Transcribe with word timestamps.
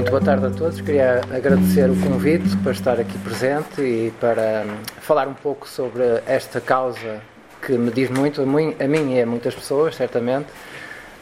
Muito 0.00 0.12
boa 0.12 0.22
tarde 0.22 0.46
a 0.46 0.50
todos. 0.50 0.80
Queria 0.80 1.20
agradecer 1.30 1.90
o 1.90 1.94
convite 1.94 2.56
para 2.62 2.72
estar 2.72 2.98
aqui 2.98 3.18
presente 3.18 3.82
e 3.82 4.10
para 4.18 4.64
hum, 4.66 4.78
falar 4.98 5.28
um 5.28 5.34
pouco 5.34 5.68
sobre 5.68 6.02
esta 6.26 6.58
causa 6.58 7.20
que 7.60 7.72
me 7.72 7.90
diz 7.90 8.08
muito, 8.08 8.40
a 8.40 8.46
mim 8.46 9.14
e 9.14 9.20
a 9.20 9.26
muitas 9.26 9.54
pessoas, 9.54 9.94
certamente, 9.94 10.46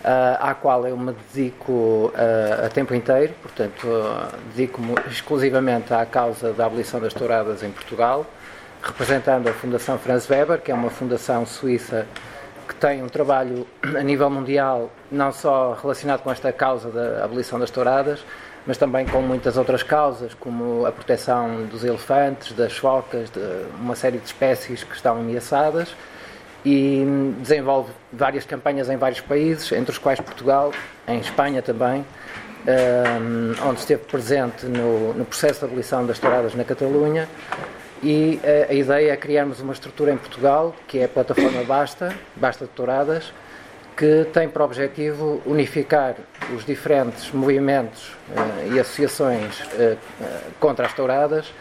à 0.05 0.55
qual 0.55 0.87
eu 0.87 0.97
me 0.97 1.13
dedico 1.35 2.13
a 2.65 2.69
tempo 2.69 2.95
inteiro, 2.95 3.35
portanto, 3.43 3.85
dedico-me 4.55 4.95
exclusivamente 5.11 5.93
à 5.93 6.07
causa 6.07 6.53
da 6.53 6.67
abolição 6.67 7.01
das 7.01 7.13
touradas 7.13 7.65
em 7.65 7.73
Portugal, 7.73 8.25
representando 8.81 9.49
a 9.49 9.53
Fundação 9.53 9.99
Franz 9.99 10.31
Weber, 10.31 10.61
que 10.61 10.71
é 10.71 10.75
uma 10.75 10.89
fundação 10.89 11.45
suíça 11.45 12.07
que 12.69 12.77
tem 12.77 13.03
um 13.03 13.09
trabalho 13.09 13.67
a 13.83 14.03
nível 14.05 14.31
mundial, 14.31 14.89
não 15.11 15.33
só 15.33 15.77
relacionado 15.83 16.23
com 16.23 16.31
esta 16.31 16.53
causa 16.53 16.91
da 16.91 17.25
abolição 17.25 17.59
das 17.59 17.71
touradas, 17.71 18.25
mas 18.69 18.77
também 18.77 19.07
com 19.07 19.23
muitas 19.23 19.57
outras 19.57 19.83
causas, 19.83 20.35
como 20.35 20.85
a 20.85 20.93
proteção 20.93 21.65
dos 21.65 21.85
elefantes, 21.85 22.53
das 22.53 22.77
focas, 22.77 23.31
de 23.31 23.41
uma 23.81 23.97
série 23.97 24.19
de 24.19 24.27
espécies 24.27 24.85
que 24.85 24.95
estão 24.95 25.19
ameaçadas, 25.19 25.97
e 26.63 27.03
desenvolve 27.41 27.91
várias 28.13 28.45
campanhas 28.45 28.91
em 28.91 28.99
vários 28.99 29.23
países, 29.23 29.73
entre 29.73 29.93
os 29.93 29.97
quais 29.97 30.21
Portugal, 30.21 30.71
em 31.09 31.19
Espanha 31.19 31.63
também, 31.63 32.05
um, 32.67 33.69
onde 33.71 33.81
esteve 33.81 34.05
presente 34.05 34.67
no, 34.67 35.15
no 35.15 35.25
processo 35.25 35.61
de 35.61 35.65
abolição 35.65 36.05
das 36.05 36.19
touradas 36.19 36.55
na 36.55 36.63
Catalunha. 36.63 37.27
E 38.03 38.39
a, 38.45 38.71
a, 38.71 38.75
ideia 38.75 39.13
é 39.13 39.17
criarmos 39.17 39.61
uma 39.61 39.73
estrutura 39.73 40.13
em 40.13 40.19
Portugal, 40.19 40.77
que 40.87 40.99
é 40.99 41.05
a 41.05 41.09
plataforma 41.09 41.65
Basta, 41.65 42.15
Basta 42.37 42.67
de 42.67 42.71
Touradas, 42.73 43.33
que 43.99 44.29
tem 44.33 44.49
por 44.49 44.63
objetivo 44.63 45.43
unificar 45.45 46.15
os 46.55 46.65
diferentes 46.65 47.33
movimentos 47.33 48.11
uh, 48.31 48.73
e 48.73 48.79
associações 48.79 49.59
uh, 49.61 49.99
contra 50.61 50.87
as 50.87 50.95
touradas, 50.95 51.53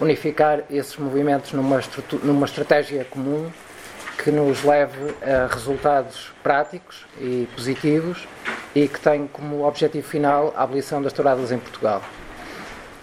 unificar 0.00 0.64
esses 0.68 0.96
movimentos 0.96 1.52
numa, 1.52 1.80
numa 2.24 2.46
estratégia 2.46 3.04
comum 3.04 3.48
que 4.18 4.32
nos 4.32 4.64
leve 4.64 5.14
a 5.22 5.46
resultados 5.46 6.32
práticos 6.42 7.06
e 7.20 7.48
positivos 7.54 8.26
e 8.74 8.88
que 8.88 8.98
tem 8.98 9.28
como 9.28 9.64
objetivo 9.64 10.08
final 10.08 10.52
a 10.56 10.64
abolição 10.64 11.00
das 11.00 11.12
touradas 11.12 11.52
em 11.52 11.58
Portugal. 11.58 12.02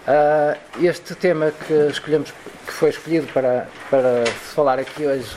Uh, 0.06 0.84
este 0.84 1.14
tema 1.14 1.50
que 1.50 1.72
escolhemos, 1.88 2.30
que 2.66 2.72
foi 2.72 2.90
escolhido 2.90 3.26
para, 3.32 3.68
para 3.88 4.26
se 4.26 4.54
falar 4.54 4.78
aqui 4.78 5.06
hoje, 5.06 5.34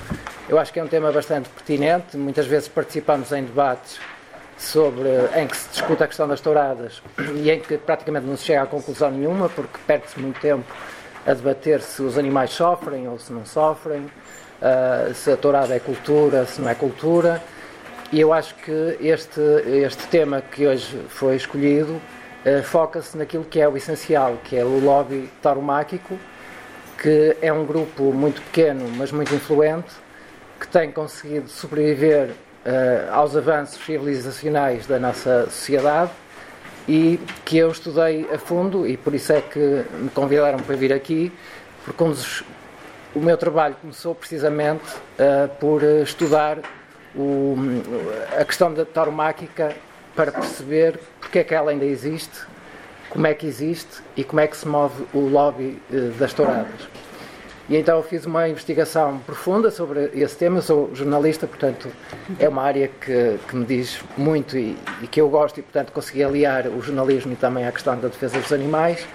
eu 0.48 0.60
acho 0.60 0.72
que 0.72 0.80
é 0.80 0.84
um 0.84 0.88
tema 0.88 1.12
bastante 1.12 1.50
pertinente. 1.50 2.16
Muitas 2.18 2.46
vezes 2.46 2.68
participamos 2.68 3.32
em 3.32 3.44
debates 3.44 4.00
sobre 4.58 5.10
em 5.36 5.48
que 5.48 5.58
se 5.58 5.70
discute 5.70 6.04
a 6.04 6.08
questão 6.08 6.28
das 6.28 6.40
touradas 6.40 7.02
e 7.36 7.52
em 7.52 7.60
que 7.60 7.78
praticamente 7.78 8.26
não 8.26 8.38
se 8.38 8.46
chega 8.46 8.62
a 8.62 8.66
conclusão 8.66 9.12
nenhuma, 9.12 9.50
porque 9.50 9.78
perde-se 9.86 10.20
muito 10.20 10.40
tempo 10.40 10.66
a 11.26 11.34
debater 11.34 11.82
se 11.82 12.02
os 12.02 12.18
animais 12.18 12.52
sofrem 12.52 13.08
ou 13.08 13.18
se 13.18 13.34
não 13.34 13.46
sofrem, 13.46 14.02
uh, 14.02 15.14
se 15.14 15.32
a 15.32 15.38
tourada 15.38 15.76
é 15.76 15.80
cultura, 15.80 16.46
se 16.46 16.62
não 16.62 16.70
é 16.70 16.76
cultura. 16.76 17.42
E 18.12 18.22
eu 18.22 18.32
acho 18.32 18.54
que 18.56 18.98
este, 19.02 19.42
este 19.66 20.08
tema 20.08 20.42
que 20.42 20.68
hoje 20.68 21.02
foi 21.10 21.36
escolhido 21.36 21.94
uh, 21.94 22.64
foca-se 22.64 23.18
naquilo 23.18 23.44
que 23.44 23.60
é 23.60 23.68
o 23.68 23.76
essencial, 23.76 24.38
que 24.44 24.56
é 24.56 24.64
o 24.64 24.80
lobby 24.80 25.30
tauromáquico, 25.42 26.18
que 27.02 27.36
é 27.42 27.52
um 27.52 27.66
grupo 27.66 28.14
muito 28.14 28.42
pequeno, 28.44 28.88
mas 28.96 29.12
muito 29.12 29.34
influente, 29.34 30.05
que 30.66 30.72
tem 30.72 30.92
conseguido 30.92 31.48
sobreviver 31.48 32.30
uh, 32.30 33.14
aos 33.14 33.36
avanços 33.36 33.84
civilizacionais 33.84 34.88
da 34.88 35.00
nossa 35.00 35.46
sociedade 35.46 36.12
e 36.88 37.20
que 37.44 37.58
eu 37.58 37.70
estudei 37.70 38.28
a 38.34 38.38
fundo 38.38 38.88
e 38.88 38.98
por 38.98 39.14
isso 39.14 39.32
é 39.32 39.42
que 39.42 39.86
me 39.94 40.10
convidaram 40.10 40.60
para 40.60 40.76
vir 40.76 40.92
aqui, 40.92 41.32
porque 41.84 42.04
um 42.04 42.10
dos, 42.10 42.44
o 43.14 43.20
meu 43.20 43.38
trabalho 43.38 43.76
começou 43.80 44.16
precisamente 44.16 44.84
uh, 45.20 45.48
por 45.60 45.84
estudar 45.84 46.60
o, 47.16 47.56
a 48.40 48.44
questão 48.44 48.74
da 48.74 48.86
tauromáquica 48.86 49.76
para 50.16 50.32
perceber 50.32 51.00
porque 51.20 51.40
é 51.40 51.44
que 51.44 51.54
ela 51.54 51.72
ainda 51.72 51.86
existe, 51.86 52.42
como 53.10 53.28
é 53.28 53.34
que 53.34 53.46
existe 53.46 54.02
e 54.18 54.24
como 54.24 54.40
é 54.40 54.48
que 54.48 54.58
se 54.58 54.68
move 54.68 55.06
o 55.14 55.20
lobby 55.20 55.80
uh, 55.92 56.12
das 56.18 56.34
touradas. 56.34 56.88
E 57.68 57.76
então 57.76 58.02
fiz 58.04 58.26
uma 58.26 58.48
investigação 58.48 59.18
profunda 59.20 59.72
sobre 59.72 60.12
esse 60.14 60.36
tema. 60.36 60.60
Eu 60.60 60.62
sou 60.62 60.92
jornalista, 60.94 61.48
portanto, 61.48 61.90
é 62.40 62.48
uma 62.48 62.62
área 62.62 62.88
que, 62.88 63.40
que 63.48 63.56
me 63.56 63.66
diz 63.66 64.00
muito 64.16 64.56
e, 64.56 64.78
e, 65.02 65.08
que 65.08 65.20
eu 65.20 65.28
gosto, 65.28 65.60
e 65.60 65.64
portanto 65.64 65.92
consegui 65.92 66.24
aliar 66.24 66.68
o 66.68 66.80
jornalismo 66.82 67.34
e 67.34 67.36
também 67.36 67.66
a 67.66 67.72
questão 67.72 67.98
da 68.00 68.08
defesa 68.08 68.40
dos 68.40 68.54
animais. 68.54 69.06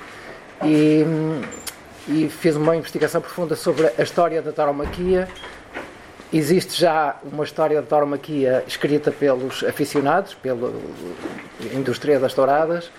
E, 0.65 1.05
e 2.09 2.29
fiz 2.29 2.57
uma 2.57 2.77
investigação 2.77 3.21
profunda 3.21 3.55
sobre 3.55 3.87
a 3.97 4.03
história 4.03 4.43
da 4.43 4.51
tauromaquia. 4.51 5.29
Existe 6.33 6.81
já 6.81 7.17
uma 7.25 7.45
história 7.45 7.81
da 7.81 7.87
tauromaquia 7.87 8.65
escrita 8.67 9.13
pelos 9.13 9.63
aficionados, 9.63 10.35
pela 10.35 10.73
indústria 11.73 12.19
das 12.19 12.35
touradas 12.35 12.91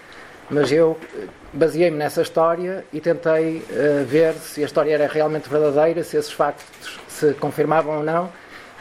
mas 0.52 0.70
eu 0.70 0.98
eh, 1.16 1.28
baseei-me 1.54 1.98
nessa 1.98 2.22
história 2.22 2.84
e 2.92 3.00
tentei 3.00 3.58
uh, 3.58 4.06
ver 4.06 4.34
se 4.34 4.62
a 4.62 4.66
história 4.66 4.94
era 4.94 5.08
realmente 5.08 5.50
verdadeira, 5.50 6.04
se 6.04 6.18
esses 6.18 6.32
factos 6.32 7.00
se 7.08 7.34
confirmavam 7.36 8.00
ou 8.00 8.04
não, 8.04 8.30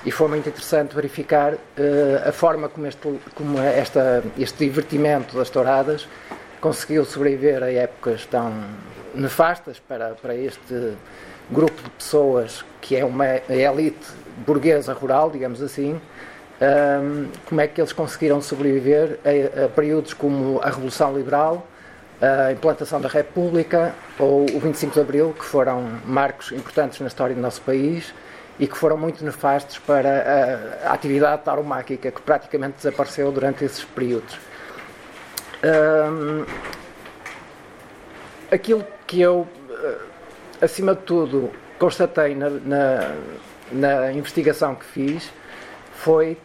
e 0.05 0.11
foi 0.11 0.29
muito 0.29 0.49
interessante 0.49 0.95
verificar 0.95 1.55
uh, 1.55 1.59
a 2.29 2.33
forma 2.33 2.69
como, 2.69 2.87
este, 2.87 3.21
como 3.37 3.61
esta, 3.61 4.23
este 4.37 4.65
divertimento 4.65 5.37
das 5.37 5.49
touradas 5.49 6.09
conseguiu 6.61 7.05
sobreviver 7.05 7.63
a 7.63 7.71
épocas 7.71 8.27
tão 8.27 8.53
nefastas 9.15 9.79
para, 9.79 10.11
para 10.11 10.35
este 10.35 10.95
grupo 11.51 11.81
de 11.83 11.91
pessoas 11.91 12.65
que 12.81 12.97
é 12.97 13.05
uma 13.05 13.27
elite 13.49 14.07
burguesa 14.45 14.93
rural, 14.93 15.31
digamos 15.31 15.63
assim, 15.63 16.01
um, 16.61 17.29
como 17.47 17.61
é 17.61 17.67
que 17.67 17.81
eles 17.81 17.93
conseguiram 17.93 18.41
sobreviver 18.43 19.19
a, 19.25 19.65
a, 19.65 19.69
períodos 19.69 20.13
como 20.13 20.61
a 20.63 20.67
Revolução 20.67 21.17
Liberal, 21.17 21.67
a 22.21 22.53
implantação 22.53 23.01
da 23.01 23.09
República 23.09 23.95
ou 24.19 24.43
o 24.43 24.61
25 24.61 24.93
de 24.93 25.01
Abril, 25.01 25.35
que 25.39 25.45
foram 25.45 25.83
marcos 26.05 26.53
importantes 26.53 27.01
na 27.01 27.07
história 27.07 27.35
do 27.35 27.41
nosso 27.41 27.63
país 27.63 28.13
e 28.59 28.67
que 28.67 28.77
foram 28.77 28.99
muito 28.99 29.25
nefastos 29.25 29.79
para 29.79 30.83
a, 30.85 30.91
a 30.91 30.93
atividade 30.93 31.43
tauromáquica, 31.43 32.11
que 32.11 32.21
praticamente 32.21 32.77
desapareceu 32.77 33.33
durante 33.33 33.65
esses 33.65 33.83
períodos. 33.83 34.39
Um, 35.65 36.45
aquilo 38.51 38.85
que 39.07 39.19
eu, 39.21 39.49
eh, 39.71 39.99
acima 40.61 40.95
de 40.95 41.01
tudo, 41.03 41.51
constatei 41.79 42.35
na, 42.35 42.51
na, 42.51 43.15
na 43.73 44.13
investigação 44.13 44.75
que 44.75 44.85
fiz 44.85 45.31
foi 45.95 46.37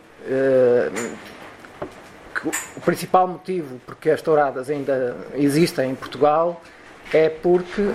o 2.77 2.81
principal 2.81 3.27
motivo 3.27 3.79
porque 3.85 4.09
as 4.09 4.21
touradas 4.21 4.69
ainda 4.69 5.15
existem 5.35 5.91
em 5.91 5.95
Portugal 5.95 6.61
é 7.13 7.29
porque 7.29 7.91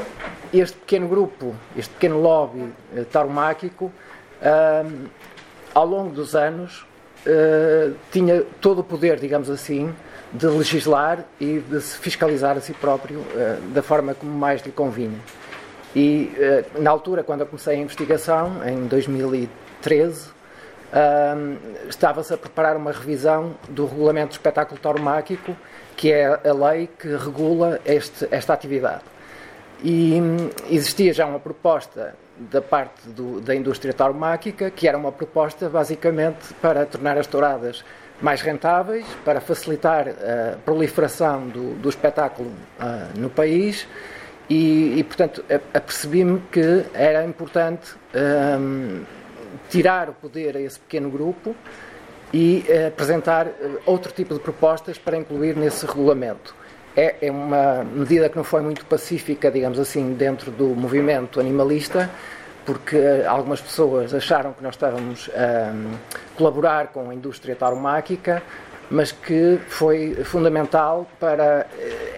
este 0.52 0.76
pequeno 0.78 1.08
grupo, 1.08 1.54
este 1.76 1.92
pequeno 1.94 2.20
lobby 2.20 2.60
uh, 2.60 3.04
tauromáquico, 3.10 3.86
uh, 3.86 5.08
ao 5.74 5.86
longo 5.86 6.10
dos 6.10 6.34
anos, 6.34 6.86
tinha 8.10 8.42
todo 8.62 8.78
o 8.78 8.84
poder, 8.84 9.20
digamos 9.20 9.50
assim, 9.50 9.94
de 10.32 10.46
legislar 10.46 11.26
e 11.38 11.58
de 11.58 11.78
se 11.82 11.98
fiscalizar 11.98 12.56
a 12.56 12.60
si 12.60 12.72
próprio 12.72 13.22
da 13.74 13.82
forma 13.82 14.14
como 14.14 14.32
mais 14.32 14.62
lhe 14.62 14.72
convinha. 14.72 15.18
E 15.94 16.32
na 16.78 16.90
altura, 16.90 17.22
quando 17.22 17.42
eu 17.42 17.46
comecei 17.46 17.74
a 17.74 17.78
investigação, 17.78 18.66
em 18.66 18.86
2013, 18.86 20.30
estava-se 21.88 22.34
a 22.34 22.36
preparar 22.36 22.76
uma 22.76 22.92
revisão 22.92 23.54
do 23.68 23.86
regulamento 23.86 24.28
do 24.28 24.32
espetáculo 24.32 24.80
tauromáquico, 24.80 25.56
que 25.96 26.12
é 26.12 26.26
a 26.26 26.52
lei 26.52 26.88
que 26.98 27.08
regula 27.08 27.80
este, 27.84 28.26
esta 28.30 28.52
atividade. 28.52 29.04
E 29.82 30.20
hum, 30.20 30.50
existia 30.68 31.12
já 31.12 31.26
uma 31.26 31.38
proposta 31.38 32.14
da 32.38 32.60
parte 32.60 33.08
do, 33.08 33.40
da 33.40 33.54
indústria 33.54 33.92
tauromáquica, 33.92 34.70
que 34.70 34.88
era 34.88 34.96
uma 34.96 35.12
proposta 35.12 35.68
basicamente 35.68 36.54
para 36.60 36.86
tornar 36.86 37.18
as 37.18 37.26
touradas 37.26 37.84
mais 38.20 38.42
rentáveis, 38.42 39.06
para 39.24 39.40
facilitar 39.40 40.08
a 40.08 40.56
proliferação 40.64 41.48
do, 41.48 41.74
do 41.76 41.88
espetáculo 41.88 42.50
uh, 42.50 43.18
no 43.18 43.30
país. 43.30 43.86
E, 44.48 44.98
e 44.98 45.04
portanto, 45.04 45.44
apercebi-me 45.72 46.40
que 46.50 46.84
era 46.92 47.24
importante 47.24 47.94
um, 48.58 49.02
tirar 49.68 50.08
o 50.08 50.12
poder 50.14 50.56
a 50.56 50.60
esse 50.60 50.78
pequeno 50.78 51.10
grupo 51.10 51.54
e 52.32 52.64
uh, 52.68 52.88
apresentar 52.88 53.46
uh, 53.46 53.80
outro 53.86 54.12
tipo 54.12 54.34
de 54.34 54.40
propostas 54.40 54.98
para 54.98 55.16
incluir 55.16 55.56
nesse 55.56 55.84
regulamento. 55.86 56.54
É, 56.96 57.16
é, 57.22 57.30
uma 57.30 57.84
medida 57.84 58.28
que 58.28 58.36
não 58.36 58.44
foi 58.44 58.62
muito 58.62 58.84
pacífica, 58.86 59.50
digamos 59.50 59.78
assim, 59.78 60.12
dentro 60.14 60.50
do 60.50 60.66
movimento 60.68 61.40
animalista, 61.40 62.10
porque 62.64 62.96
uh, 62.96 63.28
algumas 63.28 63.60
pessoas 63.60 64.14
acharam 64.14 64.52
que 64.52 64.62
nós 64.62 64.74
estávamos 64.74 65.30
a 65.34 65.72
colaborar 66.36 66.88
com 66.88 67.10
a 67.10 67.14
indústria 67.14 67.56
tauromáquica, 67.56 68.42
mas 68.90 69.12
que 69.12 69.58
foi 69.68 70.16
fundamental 70.24 71.08
para 71.20 71.64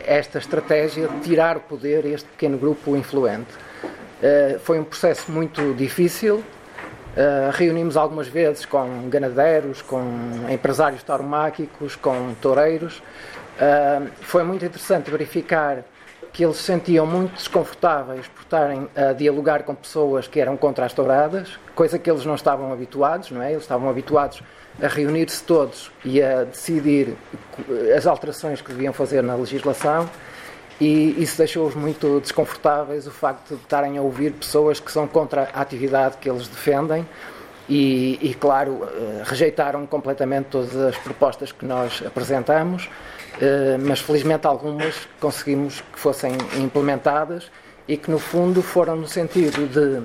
esta 0.07 0.39
estratégia 0.39 1.07
de 1.07 1.21
tirar 1.21 1.59
o 1.59 1.61
poder 1.61 2.07
a 2.07 2.09
este 2.09 2.27
pequeno 2.31 2.57
grupo 2.57 2.97
influente. 2.97 3.53
Foi 4.63 4.79
um 4.79 4.85
processo 4.85 5.31
muito 5.31 5.75
difícil. 5.75 6.43
Uh, 7.13 7.51
reunimos 7.53 7.97
algumas 7.97 8.27
vezes 8.27 8.65
com 8.65 9.09
ganadeiros, 9.11 9.83
com 9.83 10.03
empresários 10.51 11.03
tauromáquicos, 11.03 11.95
com 11.95 12.35
toureiros. 12.41 12.99
Uh, 13.59 14.11
foi 14.23 14.43
muito 14.43 14.65
interessante 14.65 15.11
verificar 15.11 15.85
que 16.33 16.43
eles 16.43 16.57
se 16.57 16.63
sentiam 16.63 17.05
muito 17.05 17.35
desconfortáveis 17.35 18.27
por 18.29 18.43
estarem 18.43 18.89
a 18.97 19.13
dialogar 19.13 19.65
com 19.65 19.75
pessoas 19.75 20.27
que 20.27 20.41
eram 20.41 20.57
contra 20.57 20.87
as 20.87 20.95
touradas, 20.95 21.59
coisa 21.75 21.99
que 21.99 22.11
eles 22.11 22.25
não 22.25 22.35
estavam 22.35 22.73
habituados, 22.73 23.31
não 23.31 23.43
é? 23.43 23.51
Eles 23.51 23.63
estavam 23.63 23.91
habituados 23.91 24.43
a 24.83 24.89
reunir-se 24.89 25.45
todos 25.45 25.93
e 26.03 26.23
a 26.23 26.45
decidir 26.45 27.15
as 27.95 28.07
alterações 28.07 28.63
que 28.63 28.73
deviam 28.73 28.95
fazer 28.95 29.23
na 29.23 29.35
legislação 29.35 30.09
e 30.83 31.23
isso 31.23 31.39
deixou-os 31.39 31.75
muito 31.75 32.21
desconfortáveis 32.21 33.07
o 33.07 33.11
facto 33.11 33.55
de 33.55 33.63
estarem 33.63 33.99
a 33.99 34.03
ouvir 34.03 34.33
pessoas 34.33 34.81
que 34.81 34.91
são 34.91 35.07
contra 35.07 35.49
a 35.53 35.61
atividade 35.61 36.17
que 36.17 36.29
eles 36.29 36.49
defendem 36.49 37.07
e, 37.69 38.19
e 38.21 38.35
claro, 38.35 38.81
eh, 38.85 39.23
rejeitaram 39.25 39.87
completamente 39.87 40.47
todas 40.47 40.75
as 40.75 40.97
propostas 40.99 41.53
que 41.53 41.65
nós 41.65 42.03
apresentamos 42.05 42.91
eh, 43.41 43.77
mas 43.79 44.01
felizmente 44.01 44.47
algumas 44.47 45.09
conseguimos 45.21 45.81
que 45.93 45.99
fossem 45.99 46.33
implementadas 46.59 47.51
e 47.87 47.97
que 47.97 48.11
no 48.11 48.19
fundo 48.19 48.63
foram 48.63 48.97
no 48.97 49.07
sentido 49.07 49.67
de 49.69 50.03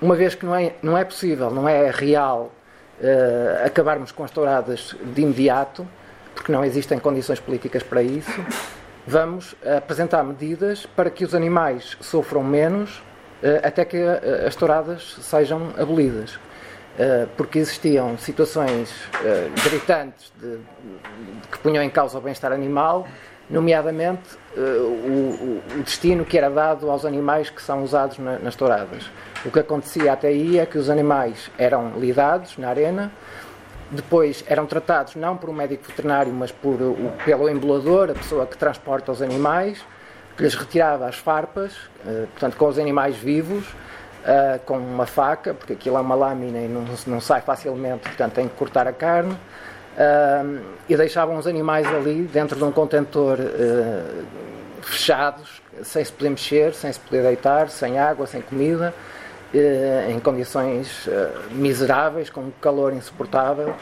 uma 0.00 0.16
vez 0.16 0.34
que 0.34 0.44
não 0.44 0.54
é, 0.54 0.72
não 0.82 0.98
é 0.98 1.04
possível, 1.04 1.50
não 1.50 1.68
é 1.68 1.88
real 1.90 2.52
uh, 3.00 3.64
acabarmos 3.66 4.10
com 4.10 4.24
as 4.24 4.32
touradas 4.32 4.96
de 5.14 5.22
imediato, 5.22 5.86
porque 6.34 6.50
não 6.50 6.64
existem 6.64 6.98
condições 6.98 7.38
políticas 7.38 7.84
para 7.84 8.02
isso, 8.02 8.44
vamos 9.06 9.54
apresentar 9.64 10.22
medidas 10.22 10.86
para 10.86 11.10
que 11.10 11.24
os 11.24 11.34
animais 11.34 11.96
sofram 12.00 12.42
menos 12.42 12.98
uh, 12.98 13.60
até 13.62 13.84
que 13.84 13.96
as 14.46 14.54
touradas 14.54 15.16
sejam 15.20 15.70
abolidas. 15.78 16.38
Eh, 16.98 17.26
porque 17.38 17.58
existiam 17.58 18.18
situações 18.18 18.92
gritantes 19.64 20.30
de, 20.38 20.58
que 21.50 21.58
punham 21.60 21.82
em 21.82 21.88
causa 21.88 22.18
o 22.18 22.20
bem-estar 22.20 22.52
animal, 22.52 23.08
nomeadamente 23.48 24.36
o, 24.54 24.60
o, 24.60 25.82
destino 25.82 26.22
que 26.22 26.36
era 26.36 26.50
dado 26.50 26.90
aos 26.90 27.06
animais 27.06 27.48
que 27.48 27.62
são 27.62 27.82
usados 27.82 28.18
na, 28.18 28.38
nas 28.38 28.54
touradas. 28.56 29.10
O 29.42 29.50
que 29.50 29.58
acontecia 29.58 30.12
até 30.12 30.28
aí 30.28 30.58
é 30.58 30.66
que 30.66 30.76
os 30.76 30.90
animais 30.90 31.50
eram 31.56 31.98
lidados 31.98 32.58
na 32.58 32.68
arena, 32.68 33.10
depois 33.92 34.42
eram 34.48 34.66
tratados 34.66 35.14
não 35.14 35.36
por 35.36 35.50
um 35.50 35.52
médico 35.52 35.84
veterinário, 35.86 36.32
mas 36.32 36.50
por, 36.50 36.80
o, 36.80 37.12
pelo 37.24 37.48
embolador, 37.48 38.10
a 38.10 38.14
pessoa 38.14 38.46
que 38.46 38.56
transporta 38.56 39.12
os 39.12 39.20
animais, 39.20 39.84
que 40.36 40.42
lhes 40.42 40.54
retirava 40.54 41.06
as 41.06 41.16
farpas, 41.16 41.74
portanto, 42.32 42.56
com 42.56 42.66
os 42.66 42.78
animais 42.78 43.14
vivos 43.16 43.64
uh, 43.66 44.58
com 44.64 44.78
uma 44.78 45.04
faca, 45.04 45.52
porque 45.52 45.74
aquilo 45.74 45.98
é 45.98 46.00
uma 46.00 46.14
lâmina 46.14 46.58
e 46.58 46.68
não, 46.68 46.84
não 47.06 47.20
sai 47.20 47.42
facilmente, 47.42 48.08
portanto 48.08 48.32
tem 48.32 48.48
que 48.48 48.54
cortar 48.54 48.88
a 48.88 48.92
carne. 48.92 49.36
E 50.88 50.96
deixavam 50.96 51.36
os 51.36 51.46
animais 51.46 51.86
ali 51.86 52.22
dentro 52.22 52.56
de 52.56 52.64
um 52.64 52.72
contentor 52.72 53.36
fechados, 54.80 55.60
sem 55.82 56.02
se 56.02 56.10
poder 56.10 56.30
mexer, 56.30 56.74
sem 56.74 56.90
se 56.90 56.98
poder 56.98 57.22
deitar, 57.22 57.68
sem 57.68 57.98
água, 57.98 58.26
sem 58.26 58.40
comida, 58.40 58.94
em 60.08 60.18
condições 60.20 61.08
miseráveis, 61.50 62.30
com 62.30 62.50
calor 62.60 62.92
insuportável. 62.92 63.74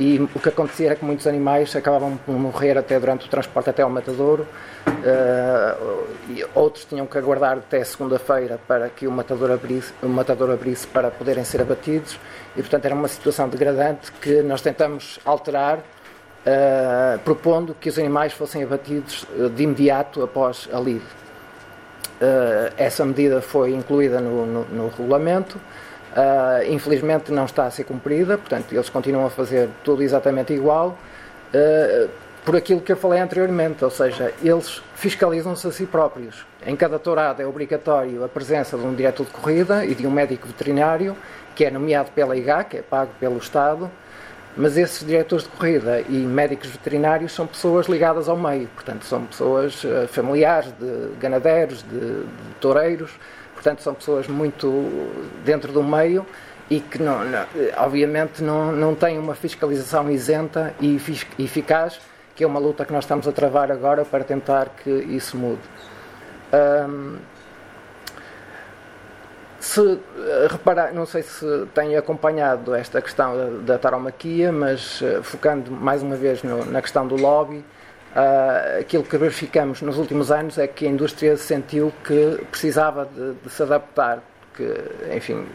E 0.00 0.18
o 0.34 0.40
que 0.40 0.48
acontecia 0.48 0.86
era 0.86 0.96
que 0.96 1.04
muitos 1.04 1.26
animais 1.26 1.76
acabavam 1.76 2.16
por 2.16 2.32
morrer 2.32 2.78
até 2.78 2.98
durante 2.98 3.26
o 3.26 3.28
transporte 3.28 3.68
até 3.68 3.82
ao 3.82 3.90
matadouro. 3.90 4.46
Uh, 4.86 6.48
outros 6.54 6.86
tinham 6.86 7.06
que 7.06 7.18
aguardar 7.18 7.58
até 7.58 7.84
segunda-feira 7.84 8.58
para 8.66 8.88
que 8.88 9.06
o 9.06 9.12
matador, 9.12 9.50
abrisse, 9.50 9.92
o 10.02 10.08
matador 10.08 10.50
abrisse 10.52 10.86
para 10.86 11.10
poderem 11.10 11.44
ser 11.44 11.60
abatidos. 11.60 12.18
E, 12.56 12.62
portanto, 12.62 12.86
era 12.86 12.94
uma 12.94 13.08
situação 13.08 13.46
degradante 13.46 14.10
que 14.12 14.40
nós 14.40 14.62
tentamos 14.62 15.20
alterar, 15.22 15.76
uh, 15.76 17.18
propondo 17.22 17.76
que 17.78 17.90
os 17.90 17.98
animais 17.98 18.32
fossem 18.32 18.62
abatidos 18.62 19.26
de 19.54 19.62
imediato 19.62 20.22
após 20.22 20.66
a 20.72 20.80
lide. 20.80 21.04
Uh, 22.20 22.74
essa 22.76 23.04
medida 23.04 23.40
foi 23.40 23.72
incluída 23.72 24.20
no, 24.20 24.44
no, 24.44 24.64
no 24.64 24.88
regulamento. 24.88 25.58
Uh, 26.10 26.70
infelizmente 26.70 27.30
não 27.32 27.44
está 27.44 27.66
a 27.66 27.70
ser 27.70 27.84
cumprida, 27.84 28.36
portanto 28.36 28.72
eles 28.72 28.90
continuam 28.90 29.26
a 29.26 29.30
fazer 29.30 29.68
tudo 29.84 30.02
exatamente 30.02 30.52
igual, 30.52 30.98
uh, 31.54 32.10
por 32.44 32.56
aquilo 32.56 32.80
que 32.80 32.90
eu 32.90 32.96
falei 32.96 33.20
anteriormente, 33.20 33.84
ou 33.84 33.90
seja, 33.90 34.32
eles 34.42 34.82
fiscalizam-se 34.96 35.66
a 35.66 35.70
si 35.70 35.86
próprios. 35.86 36.44
Em 36.66 36.74
cada 36.74 36.98
tourada 36.98 37.42
é 37.42 37.46
obrigatório 37.46 38.24
a 38.24 38.28
presença 38.28 38.76
de 38.76 38.84
um 38.84 38.94
diretor 38.94 39.24
de 39.24 39.30
corrida 39.30 39.84
e 39.84 39.94
de 39.94 40.06
um 40.06 40.10
médico 40.10 40.48
veterinário, 40.48 41.16
que 41.54 41.64
é 41.64 41.70
nomeado 41.70 42.10
pela 42.10 42.36
IGA, 42.36 42.64
que 42.64 42.78
é 42.78 42.82
pago 42.82 43.12
pelo 43.20 43.38
Estado, 43.38 43.90
mas 44.56 44.76
esses 44.76 45.06
diretores 45.06 45.44
de 45.44 45.50
corrida 45.50 46.00
e 46.02 46.16
médicos 46.16 46.68
veterinários 46.70 47.32
são 47.32 47.46
pessoas 47.46 47.86
ligadas 47.86 48.28
ao 48.28 48.36
meio, 48.36 48.68
portanto 48.68 49.04
são 49.04 49.24
pessoas 49.24 49.84
uh, 49.84 50.08
familiares 50.08 50.72
de 50.78 51.16
ganadeiros, 51.20 51.82
de, 51.82 51.98
de 51.98 52.54
toureiros, 52.60 53.10
Portanto, 53.60 53.82
são 53.82 53.92
pessoas 53.92 54.26
muito 54.26 55.12
dentro 55.44 55.70
do 55.70 55.82
meio 55.82 56.24
e 56.70 56.80
que, 56.80 57.02
não, 57.02 57.22
não, 57.22 57.44
obviamente, 57.76 58.42
não, 58.42 58.72
não 58.72 58.94
têm 58.94 59.18
uma 59.18 59.34
fiscalização 59.34 60.10
isenta 60.10 60.74
e 60.80 60.98
eficaz, 61.38 62.00
que 62.34 62.42
é 62.42 62.46
uma 62.46 62.58
luta 62.58 62.86
que 62.86 62.92
nós 62.92 63.04
estamos 63.04 63.28
a 63.28 63.32
travar 63.32 63.70
agora 63.70 64.02
para 64.02 64.24
tentar 64.24 64.70
que 64.82 64.88
isso 64.90 65.36
mude. 65.36 65.60
Um, 66.88 67.16
se 69.60 69.98
reparar, 70.50 70.92
não 70.92 71.04
sei 71.04 71.22
se 71.22 71.66
têm 71.74 71.96
acompanhado 71.96 72.74
esta 72.74 73.00
questão 73.02 73.62
da, 73.62 73.78
taromaquia, 73.78 74.50
mas 74.50 75.00
uh, 75.02 75.22
focando 75.22 75.70
mais 75.70 76.02
uma 76.02 76.16
vez 76.16 76.42
no, 76.42 76.64
na 76.64 76.80
questão 76.80 77.06
do 77.06 77.16
lobby, 77.16 77.64
Uh, 78.10 78.80
aquilo 78.80 79.04
que 79.04 79.16
verificamos 79.16 79.82
nos 79.82 79.96
últimos 79.96 80.32
anos 80.32 80.58
é 80.58 80.66
que 80.66 80.84
a 80.84 80.90
indústria 80.90 81.36
sentiu 81.36 81.92
que 82.02 82.44
precisava 82.50 83.06
de, 83.06 83.34
de 83.34 83.48
se 83.48 83.62
adaptar, 83.62 84.18
que, 84.52 84.66
enfim, 85.14 85.46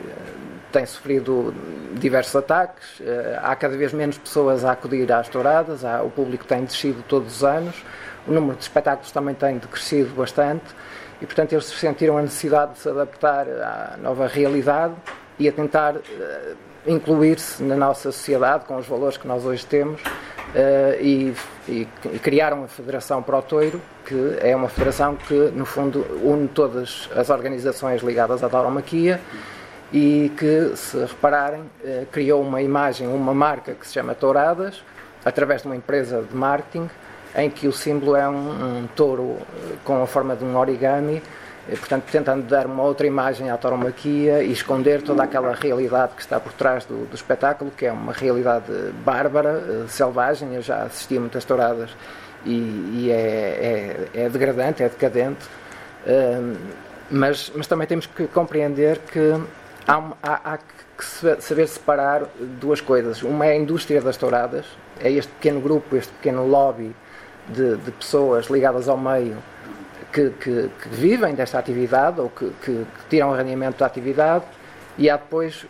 tem 0.72 0.86
sofrido 0.86 1.54
diversos 1.96 2.34
ataques, 2.34 3.02
uh, 3.02 3.40
há 3.42 3.54
cada 3.58 3.76
vez 3.76 3.92
menos 3.92 4.18
pessoas 4.18 4.64
a 4.64 4.72
acudir 4.72 5.12
às 5.12 5.28
touradas, 5.28 5.84
há, 5.84 6.02
o 6.02 6.10
público 6.10 6.46
tem 6.46 6.64
descido 6.64 7.04
todos 7.10 7.36
os 7.36 7.44
anos, 7.44 7.76
o 8.26 8.32
número 8.32 8.56
de 8.56 8.64
espetáculos 8.64 9.12
também 9.12 9.36
tem 9.36 9.58
decrescido 9.58 10.16
bastante 10.16 10.64
e, 11.26 11.28
portanto, 11.28 11.54
eles 11.54 11.66
sentiram 11.66 12.20
a 12.20 12.22
necessidade 12.22 12.74
de 12.74 12.80
se 12.80 12.88
adaptar 12.88 13.48
à 13.50 13.98
nova 13.98 14.28
realidade 14.28 14.94
e 15.40 15.50
a 15.50 15.52
tentar 15.52 15.96
uh, 15.96 16.02
incluir-se 16.86 17.64
na 17.64 17.76
nossa 17.76 18.12
sociedade 18.12 18.66
com 18.66 18.78
os 18.78 18.86
valores 18.86 19.18
que 19.18 19.28
nós 19.28 19.44
hoje 19.44 19.66
temos 19.66 20.02
Uh, 20.46 21.02
e, 21.02 21.36
e, 21.68 21.88
e, 22.14 22.20
criaram 22.20 22.64
a 22.64 22.68
Federação 22.68 23.22
Pro 23.22 23.42
Toiro, 23.42 23.82
que 24.06 24.38
é 24.40 24.56
uma 24.56 24.70
federação 24.70 25.14
que, 25.14 25.34
no 25.34 25.66
fundo, 25.66 26.06
une 26.24 26.48
todas 26.48 27.10
as 27.14 27.30
organizações 27.30 28.02
ligadas 28.02 28.42
à 28.42 28.48
tauromaquia 28.48 29.20
e 29.92 30.32
que, 30.38 30.72
se 30.78 30.98
repararem, 30.98 31.60
uh, 31.60 32.06
criou 32.10 32.42
uma 32.42 32.62
imagem, 32.62 33.06
uma 33.06 33.34
marca 33.34 33.74
que 33.74 33.86
se 33.86 33.96
chama 33.96 34.16
Touradas, 34.16 34.82
através 35.26 35.64
de 35.64 35.68
uma 35.68 35.76
empresa 35.76 36.22
de 36.22 36.34
marketing, 36.34 36.90
em 37.36 37.50
que 37.50 37.68
o 37.68 37.72
símbolo 37.72 38.16
é 38.16 38.28
um, 38.28 38.84
um 38.84 38.88
touro 38.96 39.38
eh, 39.40 39.76
com 39.84 40.02
a 40.02 40.08
forma 40.08 40.36
de 40.36 40.44
um 40.44 40.58
origami 40.58 41.22
e, 41.68 41.76
portanto, 41.76 42.04
tentando 42.12 42.44
dar 42.44 42.66
uma 42.66 42.84
outra 42.84 43.06
imagem 43.06 43.50
à 43.50 43.58
tauromaquia 43.58 44.44
e 44.44 44.52
esconder 44.52 45.02
toda 45.02 45.24
aquela 45.24 45.54
realidade 45.54 46.14
que 46.16 46.22
está 46.22 46.40
por 46.40 46.54
trás 46.54 46.86
do, 46.86 47.06
do 47.06 47.16
espetáculo, 47.16 47.72
que 47.72 47.86
é 47.86 47.92
uma 47.92 48.14
realidade 48.14 48.72
bárbara, 49.04 49.64
eh, 49.68 49.86
selvagem. 49.88 50.54
Eu 50.56 50.62
já 50.62 50.84
assisti 50.84 51.18
a 51.18 51.20
muitas 51.20 51.44
touradas 51.44 51.90
e, 52.46 52.52
e 52.52 53.12
é, 53.12 54.08
é, 54.14 54.22
é, 54.24 54.30
degradante, 54.30 54.84
é 54.84 54.90
decadente. 54.90 55.46
Uh, 56.06 56.56
mas, 57.10 57.52
mas 57.56 57.68
também 57.68 57.88
temos 57.88 58.06
que 58.06 58.28
compreender 58.28 59.00
que 59.12 59.34
há, 59.88 60.12
há, 60.22 60.54
há 60.54 60.58
que 60.58 61.42
saber 61.42 61.68
separar 61.68 62.24
duas 62.40 62.80
coisas. 62.80 63.24
Uma 63.24 63.48
é 63.48 63.52
a 63.52 63.56
indústria 63.56 64.02
das 64.02 64.18
touradas, 64.18 64.66
é 65.00 65.12
este 65.12 65.32
pequeno 65.34 65.60
grupo, 65.60 65.96
este 65.96 66.14
pequeno 66.14 66.48
lobby 66.48 66.96
de, 67.50 67.78
de 67.78 67.92
pessoas 67.92 68.48
ligadas 68.48 68.88
ao 68.88 68.98
meio 68.98 69.38
que, 70.12 70.30
que, 70.30 70.70
que 70.82 70.90
vivem 70.90 71.36
desta 71.36 71.60
atividade 71.60 72.22
ou 72.22 72.30
que, 72.30 72.50
que, 72.64 72.86
tiram 73.10 73.32
rendimento 73.34 73.80
da 73.80 73.86
atividade 73.86 74.46
e 74.98 75.10
há 75.10 75.18
depois 75.18 75.66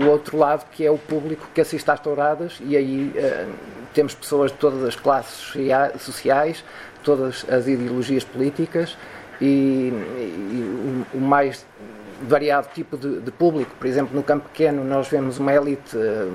o 0.00 0.06
outro 0.06 0.38
lado 0.38 0.64
que 0.70 0.86
é 0.86 0.90
o 0.90 0.96
público 0.96 1.46
que 1.54 1.60
assiste 1.60 1.90
às 1.90 2.00
touradas 2.00 2.58
e 2.64 2.76
aí 2.76 3.12
uh, 3.14 3.52
temos 3.92 4.14
pessoas 4.14 4.50
de 4.50 4.56
todas 4.56 4.82
as 4.82 4.96
classes 4.96 5.54
sociais, 6.00 6.64
todas 7.02 7.44
as 7.48 7.66
ideologias 7.66 8.24
políticas 8.24 8.96
e, 9.40 9.92
e 9.92 11.06
o, 11.12 11.18
o, 11.18 11.20
mais 11.20 11.66
variado 12.22 12.68
tipo 12.74 12.96
de, 12.96 13.20
de, 13.20 13.30
público. 13.30 13.74
Por 13.78 13.86
exemplo, 13.86 14.14
no 14.14 14.22
campo 14.22 14.48
pequeno 14.48 14.84
nós 14.84 15.08
vemos 15.08 15.38
uma 15.38 15.52
elite 15.52 15.96
uh, 15.96 16.32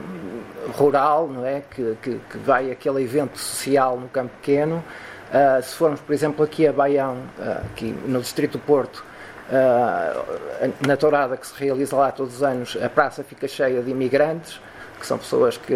rural, 0.72 1.28
não 1.28 1.46
é, 1.46 1.62
que, 1.62 1.98
que, 2.02 2.20
que 2.30 2.38
vai 2.38 2.72
àquele 2.72 3.04
evento 3.04 3.38
social 3.38 3.98
no 3.98 4.08
campo 4.08 4.32
pequeno 4.42 4.84
Uh, 5.30 5.62
se 5.62 5.76
formos, 5.76 6.02
por 6.02 6.12
exemplo, 6.12 6.44
aqui 6.44 6.68
a 6.68 6.74
Baião, 6.74 7.18
uh, 7.38 7.66
aqui 7.72 7.96
no 8.08 8.20
Distrito 8.20 8.54
do 8.54 8.60
Porto, 8.60 9.04
uh, 9.52 10.88
na 10.88 10.98
tourada 10.98 11.38
que 11.38 11.46
se 11.46 11.54
realiza 11.56 11.96
lá 11.96 12.12
todos 12.12 12.38
os 12.38 12.44
anos, 12.44 12.76
a 12.82 12.90
praça 12.90 13.24
fica 13.24 13.48
cheia 13.48 13.84
de 13.84 13.92
imigrantes, 13.92 14.60
que 15.00 15.06
são 15.06 15.18
pessoas 15.18 15.56
que 15.56 15.74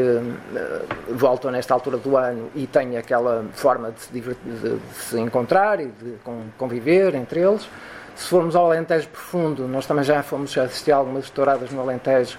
voltam 1.08 1.50
nesta 1.50 1.74
altura 1.74 1.98
do 1.98 2.18
ano 2.18 2.50
e 2.54 2.68
têm 2.68 2.98
aquela 2.98 3.46
forma 3.54 3.92
de 3.92 4.02
se, 4.02 4.12
divertir, 4.12 4.52
de, 4.52 4.76
de 4.76 4.96
se 4.96 5.18
encontrar 5.18 5.80
e 5.80 5.86
de 5.86 6.18
conviver 6.58 7.16
entre 7.16 7.40
eles. 7.40 7.70
Se 8.16 8.28
formos 8.28 8.56
ao 8.56 8.68
Alentejo 8.68 9.08
Profundo, 9.10 9.68
nós 9.68 9.88
também 9.88 10.04
já 10.04 10.22
fomos 10.22 10.56
assistir 10.58 10.92
a 10.92 10.98
algumas 10.98 11.30
touradas 11.32 11.72
no 11.72 11.82
Alentejo 11.82 12.38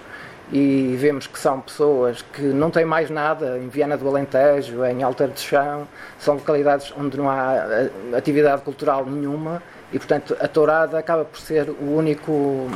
e 0.53 0.95
vemos 0.97 1.27
que 1.27 1.39
são 1.39 1.61
pessoas 1.61 2.23
que 2.23 2.43
não 2.43 2.71
têm 2.71 2.85
mais 2.85 3.11
nada 3.11 3.59
em 3.59 3.69
Viana 3.69 3.97
do 3.97 4.09
Alentejo, 4.09 4.85
em 4.85 5.03
Alter 5.03 5.29
de 5.29 5.41
Chão, 5.41 5.89
são 6.19 6.35
localidades 6.35 6.93
onde 6.97 7.17
não 7.17 7.29
há 7.29 7.55
eh, 7.57 7.91
atividade 8.17 8.63
cultural 8.63 9.05
nenhuma 9.05 9.63
e, 9.93 9.99
portanto, 9.99 10.37
a 10.39 10.47
tourada 10.47 10.99
acaba 10.99 11.25
por 11.25 11.41
ser 11.41 11.69
o 11.69 11.97
único, 11.97 12.69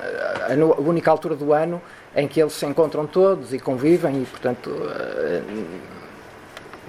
eh, 0.00 0.54
a 0.54 0.80
única 0.80 1.10
altura 1.10 1.34
do 1.34 1.52
ano 1.52 1.82
em 2.16 2.26
que 2.26 2.40
eles 2.40 2.54
se 2.54 2.64
encontram 2.64 3.06
todos 3.06 3.52
e 3.52 3.58
convivem 3.58 4.22
e, 4.22 4.24
portanto, 4.24 4.70
eh, 4.70 5.42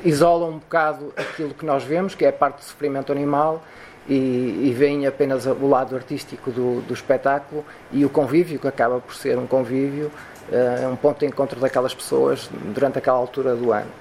isolam 0.05 0.51
um 0.51 0.59
bocado 0.59 1.11
aquilo 1.17 1.53
que 1.53 1.65
nós 1.65 1.83
vemos, 1.83 2.15
que 2.15 2.23
é 2.23 2.29
a 2.29 2.33
parte 2.33 2.57
do 2.59 2.63
sofrimento 2.63 3.11
animal 3.11 3.61
e, 4.07 4.69
e 4.69 4.73
veem 4.73 5.05
apenas 5.05 5.45
o 5.45 5.67
lado 5.67 5.95
artístico 5.95 6.51
do, 6.51 6.81
do, 6.81 6.93
espetáculo 6.93 7.63
e 7.91 8.05
o 8.05 8.09
convívio, 8.09 8.59
que 8.59 8.67
acaba 8.67 8.99
por 8.99 9.13
ser 9.13 9.37
um 9.37 9.45
convívio, 9.45 10.11
é 10.51 10.87
um 10.87 10.95
ponto 10.95 11.19
de 11.19 11.27
encontro 11.27 11.59
daquelas 11.59 11.93
pessoas 11.93 12.49
durante 12.73 12.97
aquela 12.97 13.17
altura 13.17 13.55
do 13.55 13.71
ano. 13.71 13.91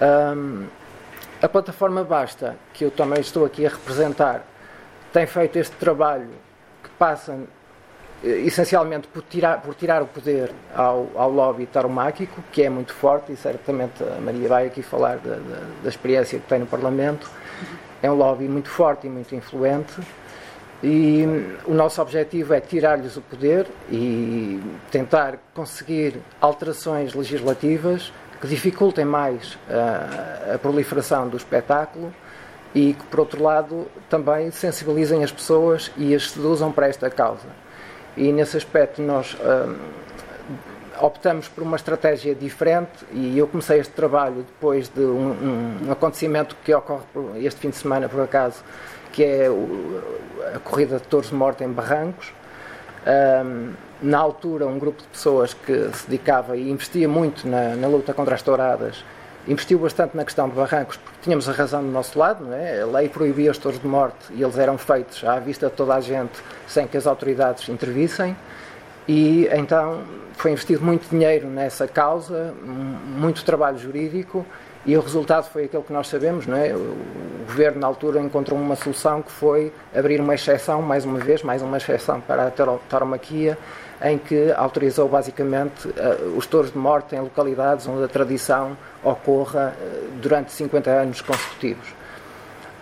Um, 0.00 0.66
a 1.40 1.48
plataforma 1.48 2.02
Basta, 2.02 2.56
que 2.72 2.84
eu 2.84 2.90
também 2.90 3.20
estou 3.20 3.44
aqui 3.44 3.66
a 3.66 3.68
representar, 3.68 4.42
tem 5.12 5.26
feito 5.26 5.58
este 5.58 5.76
trabalho 5.76 6.30
que 6.82 6.88
passa 6.98 7.38
eh, 8.24 8.28
essencialmente 8.46 9.06
por 9.08 9.22
tirar, 9.22 9.60
por 9.60 9.74
tirar 9.74 10.02
o 10.02 10.06
poder 10.06 10.50
ao, 10.74 11.10
ao 11.14 11.30
lobby 11.30 11.66
taromáquico, 11.66 12.42
que 12.50 12.62
é 12.62 12.70
muito 12.70 12.94
forte, 12.94 13.32
e 13.32 13.36
certamente 13.36 14.02
a 14.02 14.20
Maria 14.20 14.48
vai 14.48 14.66
aqui 14.66 14.82
falar 14.82 15.18
da, 15.18 15.36
da, 15.36 15.60
da 15.82 15.88
experiência 15.88 16.38
que 16.38 16.46
tem 16.46 16.58
no 16.58 16.66
Parlamento 16.66 17.30
é 18.04 18.10
um 18.10 18.14
lobby 18.14 18.46
muito 18.46 18.68
forte 18.68 19.06
e 19.06 19.10
muito 19.10 19.34
influente 19.34 19.94
e 20.82 21.24
o 21.64 21.72
nosso 21.72 22.02
objetivo 22.02 22.52
é 22.52 22.60
tirar-lhes 22.60 23.16
o 23.16 23.22
poder 23.22 23.66
e 23.90 24.60
tentar 24.90 25.38
conseguir 25.54 26.20
alterações 26.38 27.14
legislativas 27.14 28.12
que 28.42 28.46
dificultem 28.46 29.06
mais 29.06 29.56
a, 29.70 30.54
a 30.54 30.58
proliferação 30.58 31.26
do 31.26 31.38
espetáculo 31.38 32.12
e 32.74 32.92
que, 32.92 33.04
por 33.04 33.20
outro 33.20 33.42
lado, 33.42 33.86
também 34.10 34.50
sensibilizem 34.50 35.24
as 35.24 35.32
pessoas 35.32 35.90
e 35.96 36.14
as 36.14 36.30
seduzam 36.30 36.70
para 36.70 36.86
esta 36.86 37.08
causa. 37.08 37.48
E 38.14 38.30
nesse 38.30 38.58
aspecto 38.58 39.00
nós 39.00 39.34
hum, 39.34 39.76
optamos 41.00 41.48
por 41.48 41.62
uma 41.62 41.76
estratégia 41.76 42.34
diferente 42.34 43.04
e 43.12 43.38
eu 43.38 43.46
comecei 43.46 43.78
este 43.80 43.92
trabalho 43.92 44.36
depois 44.36 44.88
de 44.88 45.00
um, 45.00 45.80
um, 45.86 45.92
acontecimento 45.92 46.56
que 46.64 46.74
ocorre 46.74 47.02
este 47.36 47.60
fim 47.60 47.70
de 47.70 47.76
semana, 47.76 48.08
por 48.08 48.20
acaso, 48.20 48.62
que 49.12 49.22
é 49.22 49.48
a 50.54 50.58
corrida 50.58 50.98
de 50.98 51.04
touros 51.04 51.30
de 51.30 51.36
morte 51.36 51.64
em 51.64 51.68
Barrancos. 51.68 52.32
Um, 53.06 53.72
na 54.02 54.18
altura, 54.18 54.66
um 54.66 54.78
grupo 54.78 55.00
de 55.02 55.08
pessoas 55.08 55.54
que 55.54 55.90
se 55.92 56.08
dedicava 56.08 56.56
e 56.56 56.70
investia 56.70 57.08
muito 57.08 57.48
na, 57.48 57.74
na, 57.74 57.86
luta 57.86 58.12
contra 58.12 58.34
as 58.34 58.42
touradas, 58.42 59.04
investiu 59.46 59.78
bastante 59.78 60.16
na 60.16 60.24
questão 60.24 60.48
de 60.48 60.54
barrancos, 60.54 60.96
porque 60.96 61.18
tínhamos 61.22 61.48
a 61.48 61.52
razão 61.52 61.82
do 61.82 61.90
nosso 61.90 62.18
lado, 62.18 62.44
não 62.44 62.54
é? 62.54 62.82
A 62.82 62.86
lei 62.86 63.08
proibia 63.08 63.50
os 63.50 63.58
touros 63.58 63.80
de 63.80 63.86
morte 63.86 64.32
e 64.32 64.42
eles 64.42 64.58
eram 64.58 64.76
feitos 64.76 65.24
à 65.24 65.38
vista 65.38 65.68
de 65.68 65.72
toda 65.72 65.94
a 65.94 66.00
gente 66.00 66.32
sem 66.66 66.86
que 66.86 66.96
as 66.96 67.06
autoridades 67.06 67.68
intervissem. 67.68 68.36
E 69.06 69.48
então 69.52 70.02
foi 70.34 70.52
investido 70.52 70.84
muito 70.84 71.08
dinheiro 71.08 71.48
nessa 71.48 71.86
causa, 71.86 72.54
muito 72.64 73.44
trabalho 73.44 73.78
jurídico 73.78 74.44
e 74.86 74.96
o 74.96 75.00
resultado 75.00 75.48
foi 75.48 75.64
aquele 75.64 75.82
que 75.82 75.92
nós 75.92 76.08
sabemos, 76.08 76.46
não 76.46 76.56
é? 76.56 76.74
O 76.74 76.96
governo 77.46 77.80
na 77.80 77.86
altura 77.86 78.20
encontrou 78.20 78.58
uma 78.58 78.76
solução 78.76 79.22
que 79.22 79.30
foi 79.30 79.72
abrir 79.94 80.20
uma 80.20 80.34
exceção, 80.34 80.82
mais 80.82 81.06
uma 81.06 81.18
vez, 81.18 81.42
mais 81.42 81.62
uma 81.62 81.78
exceção 81.78 82.20
para 82.20 82.48
a 82.48 82.50
tauromaquia, 82.50 83.56
em 84.02 84.18
que 84.18 84.52
autorizou 84.52 85.08
basicamente 85.08 85.88
uh, 85.88 86.36
os 86.36 86.46
touros 86.46 86.70
de 86.70 86.76
morte 86.76 87.14
em 87.14 87.20
localidades 87.20 87.86
onde 87.86 88.04
a 88.04 88.08
tradição 88.08 88.76
ocorra 89.02 89.74
uh, 89.80 90.08
durante 90.20 90.52
50 90.52 90.90
anos 90.90 91.22
consecutivos. 91.22 91.88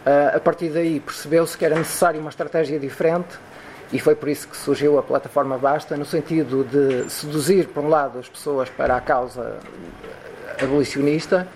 Uh, 0.04 0.36
a 0.36 0.40
partir 0.40 0.70
daí 0.70 0.98
percebeu-se 0.98 1.56
que 1.56 1.64
era 1.64 1.76
necessário 1.76 2.18
uma 2.18 2.30
estratégia 2.30 2.80
diferente 2.80 3.38
e 3.92 3.98
foi 3.98 4.14
por 4.14 4.28
isso 4.28 4.48
que 4.48 4.56
surgiu 4.56 4.98
a 4.98 5.02
plataforma 5.02 5.58
Basta, 5.58 5.96
no 5.96 6.04
sentido 6.04 6.64
de 6.64 7.10
seduzir, 7.10 7.68
por 7.68 7.84
um 7.84 7.88
lado, 7.88 8.18
as 8.18 8.28
pessoas 8.28 8.70
para 8.70 8.96
a 8.96 9.00
causa 9.00 9.58
abolicionista 10.60 11.46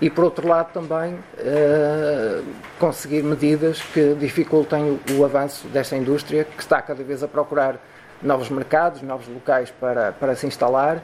e, 0.00 0.08
por 0.08 0.24
outro 0.24 0.46
lado, 0.46 0.72
também 0.72 1.18
eh, 1.38 2.42
conseguir 2.78 3.22
medidas 3.24 3.82
que 3.82 4.14
dificultem 4.14 5.00
o, 5.10 5.18
o, 5.18 5.24
avanço 5.24 5.66
desta 5.68 5.96
indústria, 5.96 6.44
que 6.44 6.62
está 6.62 6.80
cada 6.80 7.02
vez 7.02 7.22
a 7.22 7.28
procurar 7.28 7.76
novos 8.22 8.48
mercados, 8.50 9.02
novos 9.02 9.26
locais 9.26 9.70
para, 9.72 10.12
para 10.12 10.36
se 10.36 10.46
instalar 10.46 11.02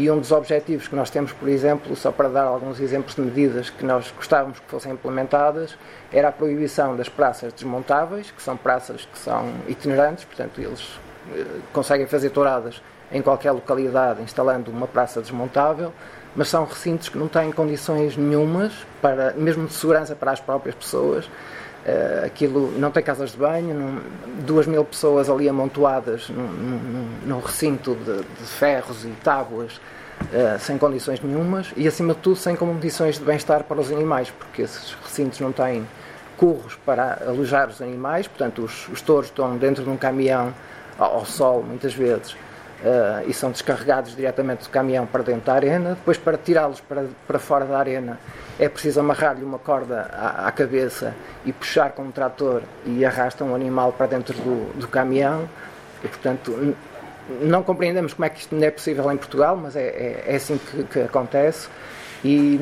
e 0.00 0.10
um 0.10 0.18
dos 0.18 0.32
objetivos 0.32 0.88
que 0.88 0.96
nós 0.96 1.10
temos, 1.10 1.30
por 1.30 1.46
exemplo, 1.46 1.94
só 1.94 2.10
para 2.10 2.26
dar 2.30 2.44
alguns 2.44 2.80
exemplos 2.80 3.14
de 3.14 3.20
medidas 3.20 3.68
que 3.68 3.84
nós 3.84 4.10
gostávamos 4.16 4.58
que 4.58 4.66
fossem 4.66 4.92
implementadas, 4.92 5.76
era 6.10 6.28
a 6.28 6.32
proibição 6.32 6.96
das 6.96 7.06
praças 7.06 7.52
desmontáveis, 7.52 8.30
que 8.30 8.42
são 8.42 8.56
praças 8.56 9.04
que 9.04 9.18
são 9.18 9.52
itinerantes, 9.68 10.24
portanto, 10.24 10.58
eles 10.58 10.98
eh, 11.36 11.44
conseguem 11.70 12.06
fazer 12.06 12.30
touradas 12.30 12.80
em 13.12 13.20
qualquer 13.20 13.52
localidade 13.52 14.22
instalando 14.22 14.70
uma 14.70 14.86
praça 14.86 15.20
desmontável, 15.20 15.92
mas 16.34 16.48
são 16.48 16.64
recintos 16.64 17.10
que 17.10 17.18
não 17.18 17.28
têm 17.28 17.52
condições 17.52 18.16
nenhumas, 18.16 18.72
para, 19.02 19.34
mesmo 19.34 19.66
de 19.66 19.74
segurança 19.74 20.16
para 20.16 20.30
as 20.30 20.40
próprias 20.40 20.74
pessoas. 20.74 21.28
Uh, 21.90 22.26
aquilo 22.26 22.78
não 22.78 22.90
tem 22.90 23.02
casas 23.02 23.32
de 23.32 23.38
banho, 23.38 23.74
não, 23.74 24.00
duas 24.44 24.66
mil 24.66 24.84
pessoas 24.84 25.30
ali 25.30 25.48
amontoadas 25.48 26.28
num, 26.28 26.46
num, 26.46 27.08
num 27.26 27.40
recinto 27.40 27.94
de, 27.94 28.18
de, 28.18 28.46
ferros 28.46 29.04
e 29.04 29.08
tábuas 29.24 29.76
uh, 29.76 30.58
sem 30.60 30.76
condições 30.76 31.20
nenhumas 31.20 31.72
e, 31.76 31.88
acima 31.88 32.12
de 32.12 32.20
tudo, 32.20 32.36
sem 32.36 32.54
condições 32.54 33.18
de 33.18 33.24
bem-estar 33.24 33.64
para 33.64 33.80
os 33.80 33.90
animais, 33.90 34.30
porque 34.30 34.62
esses 34.62 34.94
recintos 35.02 35.40
não 35.40 35.52
têm 35.52 35.86
curros 36.36 36.78
para 36.84 37.22
alojar 37.26 37.68
os 37.68 37.80
animais, 37.80 38.28
portanto, 38.28 38.62
os, 38.62 38.86
os 38.88 39.00
touros 39.00 39.26
estão 39.26 39.56
dentro 39.56 39.82
de 39.82 39.90
um 39.90 39.96
caminhão 39.96 40.54
ao, 40.98 41.14
ao 41.14 41.24
sol, 41.24 41.62
muitas 41.62 41.94
vezes, 41.94 42.36
Uh, 42.80 43.28
e 43.28 43.34
são 43.34 43.50
descarregados 43.50 44.16
diretamente 44.16 44.64
do 44.64 44.70
caminhão 44.70 45.04
para 45.04 45.22
dentro 45.22 45.42
da 45.42 45.52
arena. 45.52 45.90
Depois, 45.90 46.16
para 46.16 46.38
tirá-los 46.38 46.80
para, 46.80 47.04
para 47.26 47.38
fora 47.38 47.66
da 47.66 47.78
arena, 47.78 48.18
é 48.58 48.70
preciso 48.70 49.00
amarrar-lhe 49.00 49.44
uma 49.44 49.58
corda 49.58 50.08
à, 50.12 50.48
à, 50.48 50.52
cabeça 50.52 51.14
e 51.44 51.52
puxar 51.52 51.92
com 51.92 52.04
um 52.04 52.10
trator 52.10 52.62
e 52.86 53.04
arrastam 53.04 53.52
o 53.52 53.54
animal 53.54 53.92
para 53.92 54.06
dentro 54.06 54.34
do, 54.34 54.72
do 54.78 54.88
caminhão. 54.88 55.46
E, 56.02 56.08
portanto, 56.08 56.74
não 57.42 57.62
compreendemos 57.62 58.14
como 58.14 58.24
é 58.24 58.30
que 58.30 58.40
isto 58.40 58.54
não 58.54 58.64
é 58.66 58.70
possível 58.70 59.12
em 59.12 59.16
Portugal, 59.18 59.56
mas 59.56 59.76
é, 59.76 59.82
é, 59.82 60.24
é 60.28 60.36
assim 60.36 60.58
que, 60.58 60.84
que, 60.84 61.00
acontece. 61.00 61.68
E, 62.24 62.58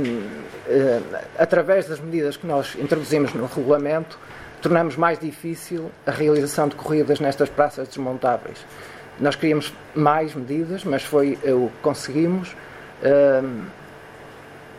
uh, 0.67 1.19
através 1.39 1.87
das 1.87 2.01
medidas 2.01 2.37
que 2.37 2.47
nós 2.47 2.77
introduzimos 2.77 3.33
no 3.35 3.47
regulamento, 3.47 4.19
tornamos 4.61 4.97
mais 4.97 5.19
difícil 5.19 5.91
a 6.07 6.11
realização 6.11 6.69
de 6.69 6.75
corridas 6.75 7.21
nestas 7.21 7.49
praças 7.49 7.89
desmontáveis. 7.89 8.59
Nós 9.21 9.35
queríamos 9.35 9.73
mais 9.95 10.35
medidas, 10.35 10.85
mas 10.85 11.03
foi 11.03 11.39
o 11.45 11.69
que 11.69 11.83
conseguimos. 11.83 12.55
Um, 13.03 13.65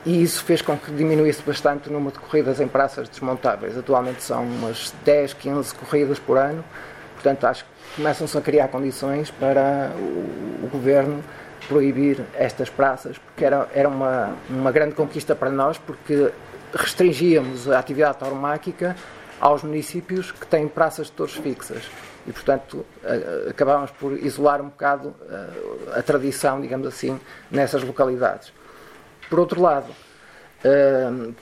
e 0.05 0.23
isso 0.23 0.43
fez 0.45 0.61
com 0.61 0.77
que 0.77 0.91
diminuísse 0.91 1.41
bastante 1.41 1.89
o 1.89 1.91
número 1.91 2.13
de 2.13 2.19
corridas 2.19 2.61
em 2.61 2.67
praças 2.67 3.09
desmontáveis. 3.09 3.77
Atualmente 3.77 4.23
são 4.23 4.43
umas 4.43 4.93
10, 5.03 5.33
15 5.33 5.75
corridas 5.75 6.19
por 6.19 6.37
ano. 6.37 6.63
Portanto, 7.15 7.45
acho 7.45 7.65
que 7.65 7.69
começam-se 7.97 8.37
a 8.37 8.41
criar 8.41 8.69
condições 8.69 9.29
para 9.29 9.91
o, 9.97 10.69
governo 10.71 11.21
proibir 11.67 12.21
estas 12.35 12.69
praças, 12.69 13.17
porque 13.17 13.43
era, 13.43 13.67
era 13.73 13.89
uma, 13.89 14.35
uma 14.49 14.71
grande 14.71 14.95
conquista 14.95 15.35
para 15.35 15.49
nós, 15.49 15.77
porque 15.77 16.31
restringíamos 16.73 17.69
a 17.69 17.77
atividade 17.77 18.19
tauromáquica 18.19 18.95
aos 19.39 19.63
municípios 19.63 20.31
que 20.31 20.47
têm 20.47 20.67
praças 20.67 21.07
de 21.07 21.13
touros 21.13 21.35
fixas 21.35 21.83
e, 22.27 22.31
portanto, 22.31 22.85
acabámos 23.49 23.91
por 23.91 24.13
isolar 24.13 24.61
um 24.61 24.69
bocado 24.69 25.15
a 25.95 26.01
tradição, 26.01 26.61
digamos 26.61 26.87
assim, 26.87 27.19
nessas 27.49 27.83
localidades. 27.83 28.51
Por 29.29 29.39
outro 29.39 29.61
lado, 29.61 29.87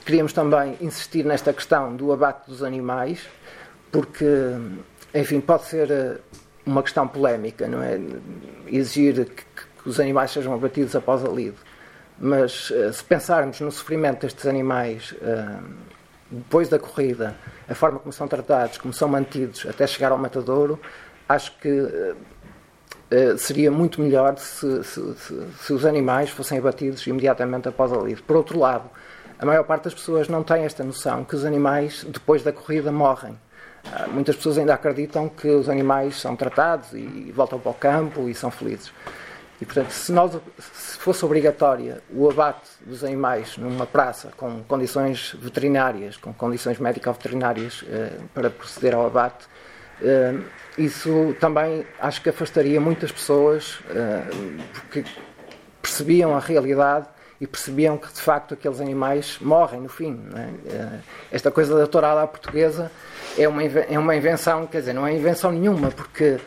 queríamos 0.04 0.32
também 0.32 0.76
insistir 0.80 1.24
nesta 1.24 1.52
questão 1.52 1.94
do 1.94 2.12
abate 2.12 2.48
dos 2.48 2.62
animais, 2.62 3.26
porque, 3.90 4.26
enfim, 5.14 5.40
pode 5.40 5.64
ser 5.64 6.20
uma 6.64 6.82
questão 6.82 7.08
polémica, 7.08 7.66
não 7.66 7.82
é? 7.82 7.98
Exigir 8.66 9.24
que, 9.24 9.44
os 9.86 9.98
animais 9.98 10.30
sejam 10.30 10.52
abatidos 10.52 10.94
após 10.94 11.24
a 11.24 11.28
lido. 11.28 11.56
Mas 12.18 12.72
se 12.92 13.04
pensarmos 13.04 13.60
no 13.60 13.72
sofrimento 13.72 14.22
destes 14.22 14.44
animais 14.46 15.14
depois 16.30 16.68
da 16.68 16.78
corrida, 16.78 17.34
a 17.68 17.74
forma 17.74 17.98
como 17.98 18.12
são 18.12 18.26
tratados, 18.26 18.78
como 18.78 18.92
são 18.94 19.08
mantidos 19.08 19.66
até 19.66 19.86
chegar 19.86 20.10
ao 20.10 20.18
matadouro, 20.18 20.80
acho 21.28 21.52
que 21.58 21.68
uh, 21.68 23.38
seria 23.38 23.70
muito 23.70 24.00
melhor 24.00 24.38
se, 24.38 24.82
se, 24.84 25.14
se, 25.14 25.46
se, 25.60 25.72
os 25.72 25.84
animais 25.84 26.30
fossem 26.30 26.58
abatidos 26.58 27.06
imediatamente 27.06 27.68
após 27.68 27.92
a 27.92 27.96
lide. 27.98 28.22
Por 28.22 28.36
outro 28.36 28.58
lado, 28.58 28.88
a 29.38 29.44
maior 29.44 29.64
parte 29.64 29.84
das 29.84 29.94
pessoas 29.94 30.28
não 30.28 30.42
tem 30.42 30.64
esta 30.64 30.82
noção 30.82 31.24
que 31.24 31.36
os 31.36 31.44
animais, 31.44 32.04
depois 32.08 32.42
da 32.42 32.52
corrida, 32.52 32.90
morrem. 32.90 33.38
Uh, 33.84 34.10
muitas 34.10 34.36
pessoas 34.36 34.58
ainda 34.58 34.74
acreditam 34.74 35.28
que 35.28 35.48
os 35.48 35.68
animais 35.68 36.18
são 36.18 36.34
tratados 36.34 36.92
e 36.94 37.32
voltam 37.34 37.58
para 37.58 37.70
o 37.70 37.74
campo 37.74 38.28
e 38.28 38.34
são 38.34 38.50
felizes. 38.50 38.92
E, 39.60 39.64
portanto, 39.64 39.90
se, 39.90 40.12
nós, 40.12 40.38
se 40.58 40.98
fosse 40.98 41.24
obrigatória 41.24 42.00
o 42.10 42.30
abate 42.30 42.70
dos 42.80 43.02
animais 43.02 43.56
numa 43.56 43.86
praça 43.86 44.30
com 44.36 44.62
condições 44.62 45.34
veterinárias, 45.40 46.16
com 46.16 46.32
condições 46.32 46.78
médico-veterinárias 46.78 47.84
eh, 47.88 48.18
para 48.32 48.50
proceder 48.50 48.94
ao 48.94 49.04
abate, 49.04 49.46
eh, 50.00 50.34
isso 50.76 51.34
também 51.40 51.84
acho 52.00 52.22
que 52.22 52.28
afastaria 52.28 52.80
muitas 52.80 53.10
pessoas 53.10 53.80
eh, 53.90 54.22
porque 54.72 55.04
percebiam 55.82 56.36
a 56.36 56.38
realidade 56.38 57.06
e 57.40 57.46
percebiam 57.46 57.96
que 57.96 58.12
de 58.12 58.20
facto 58.20 58.54
aqueles 58.54 58.80
animais 58.80 59.38
morrem 59.40 59.80
no 59.80 59.88
fim. 59.88 60.20
É? 60.34 60.72
Eh, 60.72 60.98
esta 61.32 61.50
coisa 61.50 61.76
da 61.76 61.86
tourada 61.86 62.22
à 62.22 62.26
portuguesa 62.26 62.90
é 63.36 63.48
uma, 63.48 63.62
é 63.62 63.98
uma 63.98 64.14
invenção, 64.14 64.66
quer 64.66 64.80
dizer, 64.80 64.92
não 64.92 65.06
é 65.06 65.12
invenção 65.12 65.52
nenhuma, 65.52 65.90
porque 65.90 66.38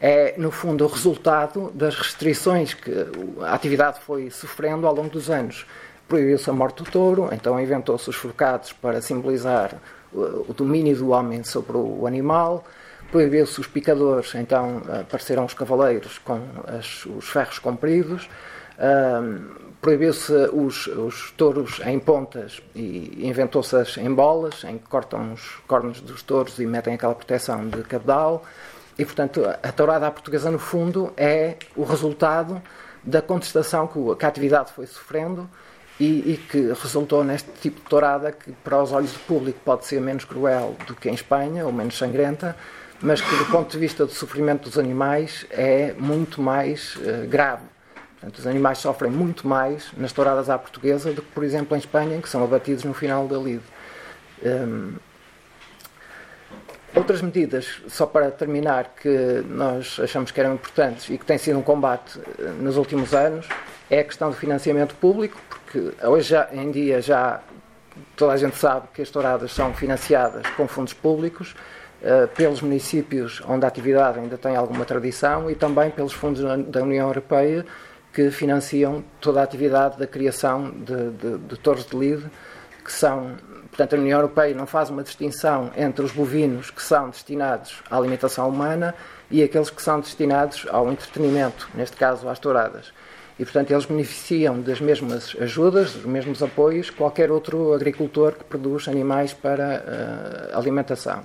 é, 0.00 0.34
no 0.36 0.50
fundo, 0.50 0.84
o 0.84 0.88
resultado 0.88 1.70
das 1.74 1.94
restrições 1.94 2.74
que 2.74 2.92
a 3.40 3.54
atividade 3.54 4.00
foi 4.00 4.30
sofrendo 4.30 4.86
ao 4.86 4.94
longo 4.94 5.10
dos 5.10 5.30
anos. 5.30 5.66
Proibiu-se 6.06 6.50
a 6.50 6.52
morte 6.52 6.82
do 6.82 6.90
touro, 6.90 7.30
então 7.32 7.58
inventou-se 7.58 8.10
os 8.10 8.16
forcados 8.16 8.72
para 8.72 9.00
simbolizar 9.00 9.74
o 10.12 10.52
domínio 10.54 10.96
do 10.96 11.10
homem 11.10 11.42
sobre 11.42 11.76
o 11.76 12.06
animal, 12.06 12.64
proibiu-se 13.10 13.60
os 13.60 13.66
picadores, 13.66 14.34
então 14.34 14.82
apareceram 15.00 15.44
os 15.44 15.54
cavaleiros 15.54 16.18
com 16.18 16.40
as, 16.66 17.04
os 17.06 17.28
ferros 17.28 17.58
compridos, 17.58 18.28
proibiu-se 19.80 20.32
os, 20.52 20.86
os, 20.86 21.30
touros 21.32 21.80
em 21.84 21.98
pontas 21.98 22.62
e 22.74 23.26
inventou-se 23.26 23.76
em 24.00 24.12
bolas, 24.12 24.64
em 24.64 24.78
que 24.78 24.88
cortam 24.88 25.32
os 25.32 25.42
cornos 25.66 26.00
dos 26.00 26.22
touros 26.22 26.58
e 26.58 26.66
metem 26.66 26.94
aquela 26.94 27.14
proteção 27.14 27.68
de 27.68 27.82
cabedal. 27.82 28.44
E, 28.98 29.04
portanto, 29.04 29.42
a 29.44 29.72
tourada 29.72 30.06
à 30.06 30.10
portuguesa, 30.10 30.50
no 30.50 30.58
fundo, 30.58 31.12
é 31.16 31.56
o 31.74 31.82
resultado 31.82 32.62
da 33.02 33.20
contestação 33.20 33.86
que 33.86 34.24
a 34.24 34.28
atividade 34.28 34.72
foi 34.72 34.86
sofrendo 34.86 35.48
e, 35.98 36.32
e, 36.32 36.36
que 36.36 36.72
resultou 36.72 37.22
neste 37.22 37.50
tipo 37.60 37.80
de 37.80 37.86
tourada 37.86 38.32
que, 38.32 38.52
para 38.52 38.82
os 38.82 38.92
olhos 38.92 39.12
do 39.12 39.18
público, 39.20 39.58
pode 39.64 39.84
ser 39.84 40.00
menos 40.00 40.24
cruel 40.24 40.76
do 40.86 40.94
que 40.94 41.08
em 41.08 41.14
Espanha, 41.14 41.66
ou 41.66 41.72
menos 41.72 41.96
sangrenta, 41.96 42.56
mas 43.00 43.20
que, 43.20 43.36
do 43.36 43.44
ponto 43.46 43.70
de 43.70 43.78
vista 43.78 44.06
do 44.06 44.12
sofrimento 44.12 44.64
dos 44.68 44.78
animais, 44.78 45.46
é 45.50 45.92
muito 45.98 46.40
mais 46.40 46.96
uh, 46.96 47.26
grave. 47.28 47.62
Portanto, 48.14 48.38
os 48.38 48.46
animais 48.46 48.78
sofrem 48.78 49.10
muito 49.10 49.46
mais 49.46 49.92
nas 49.96 50.12
touradas 50.12 50.48
à 50.48 50.58
portuguesa 50.58 51.12
do 51.12 51.20
que, 51.20 51.30
por 51.32 51.44
exemplo, 51.44 51.76
em 51.76 51.78
Espanha, 51.78 52.16
em 52.16 52.20
que 52.20 52.28
são 52.28 52.42
abatidos 52.42 52.84
no 52.84 52.94
final 52.94 53.28
da 53.28 53.36
lide. 53.36 53.62
Um, 54.42 54.94
Outras 56.96 57.20
medidas, 57.20 57.82
só 57.88 58.06
para 58.06 58.30
terminar, 58.30 58.94
que 59.00 59.42
nós 59.48 59.98
achamos 60.00 60.30
que 60.30 60.40
eram 60.40 60.54
importantes 60.54 61.08
e 61.10 61.18
que 61.18 61.24
tem 61.24 61.36
sido 61.36 61.58
um 61.58 61.62
combate 61.62 62.20
eh, 62.38 62.42
nos 62.60 62.76
últimos 62.76 63.12
anos, 63.12 63.48
é 63.90 63.98
a 63.98 64.04
questão 64.04 64.30
do 64.30 64.36
financiamento 64.36 64.94
público, 64.94 65.36
porque 65.48 65.92
hoje 66.06 66.30
já, 66.30 66.48
em 66.52 66.70
dia 66.70 67.02
já 67.02 67.40
toda 68.16 68.32
a 68.32 68.36
gente 68.36 68.56
sabe 68.56 68.86
que 68.94 69.02
as 69.02 69.10
touradas 69.10 69.52
são 69.52 69.74
financiadas 69.74 70.46
com 70.56 70.68
fundos 70.68 70.92
públicos, 70.92 71.54
uh, 72.02 72.28
pelos 72.28 72.60
municípios 72.60 73.42
onde 73.46 73.64
a 73.64 73.68
atividade 73.68 74.18
ainda 74.18 74.38
tem 74.38 74.56
alguma 74.56 74.84
tradição 74.84 75.50
e 75.50 75.54
também 75.54 75.90
pelos 75.90 76.12
fundos 76.12 76.42
da 76.68 76.82
União 76.82 77.06
Europeia 77.08 77.64
que 78.12 78.30
financiam 78.30 79.04
toda 79.20 79.40
a 79.40 79.42
atividade 79.42 79.98
da 79.98 80.06
criação 80.06 80.70
de, 80.70 81.10
de, 81.10 81.38
de 81.38 81.56
torres 81.58 81.84
de 81.86 81.96
lide, 81.96 82.24
que 82.84 82.92
são 82.92 83.36
Portanto, 83.74 83.96
a 83.96 83.98
União 83.98 84.20
Europeia 84.20 84.54
não 84.54 84.66
faz 84.66 84.88
uma 84.88 85.02
distinção 85.02 85.72
entre 85.76 86.04
os 86.04 86.12
bovinos 86.12 86.70
que 86.70 86.80
são 86.80 87.10
destinados 87.10 87.82
à 87.90 87.96
alimentação 87.96 88.48
humana 88.48 88.94
e 89.28 89.42
aqueles 89.42 89.68
que 89.68 89.82
são 89.82 89.98
destinados 89.98 90.64
ao 90.70 90.92
entretenimento, 90.92 91.68
neste 91.74 91.96
caso 91.96 92.28
às 92.28 92.38
touradas. 92.38 92.92
E, 93.36 93.44
portanto, 93.44 93.72
eles 93.72 93.84
beneficiam 93.84 94.60
das 94.60 94.80
mesmas 94.80 95.34
ajudas, 95.40 95.92
dos 95.92 96.04
mesmos 96.04 96.40
apoios 96.40 96.88
que 96.88 96.96
qualquer 96.96 97.32
outro 97.32 97.74
agricultor 97.74 98.34
que 98.34 98.44
produz 98.44 98.86
animais 98.86 99.32
para 99.32 99.82
uh, 100.54 100.56
alimentação. 100.56 101.24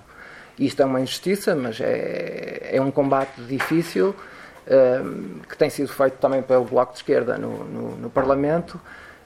Isto 0.57 0.81
é 0.81 0.85
uma 0.85 0.99
injustiça, 0.99 1.53
mas 1.53 1.79
é, 1.79 2.71
é 2.71 2.81
um 2.81 2.89
combate 2.89 3.39
difícil 3.43 4.09
uh, 4.09 5.39
que 5.47 5.55
tem 5.55 5.69
sido 5.69 5.89
feito 5.89 6.17
também 6.17 6.41
pelo 6.41 6.65
Bloco 6.65 6.93
de 6.93 6.97
Esquerda 6.97 7.37
no, 7.37 7.63
no, 7.63 7.95
no 7.95 8.09
Parlamento, 8.09 8.81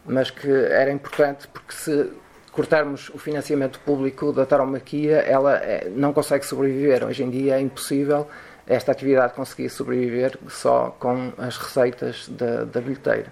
mas 0.06 0.30
que 0.30 0.52
era 0.52 0.92
importante 0.92 1.48
porque 1.48 1.72
se 1.72 2.12
cortarmos 2.54 3.10
o 3.10 3.18
financiamento 3.18 3.80
público 3.80 4.32
da 4.32 4.46
tauromaquia, 4.46 5.18
ela 5.18 5.56
eh, 5.58 5.92
não 5.96 6.14
consegue 6.14 6.46
sobreviver. 6.46 7.04
Hoje 7.04 7.24
em 7.24 7.30
dia 7.30 7.56
é 7.56 7.60
impossível 7.60 8.28
esta 8.66 8.92
atividade 8.92 9.34
conseguir 9.34 9.70
sobreviver 9.70 10.38
só 10.48 10.96
com 11.00 11.34
as 11.38 11.58
receitas 11.58 12.30
da, 12.30 12.64
da 12.64 12.80
bilheteira. 12.80 13.28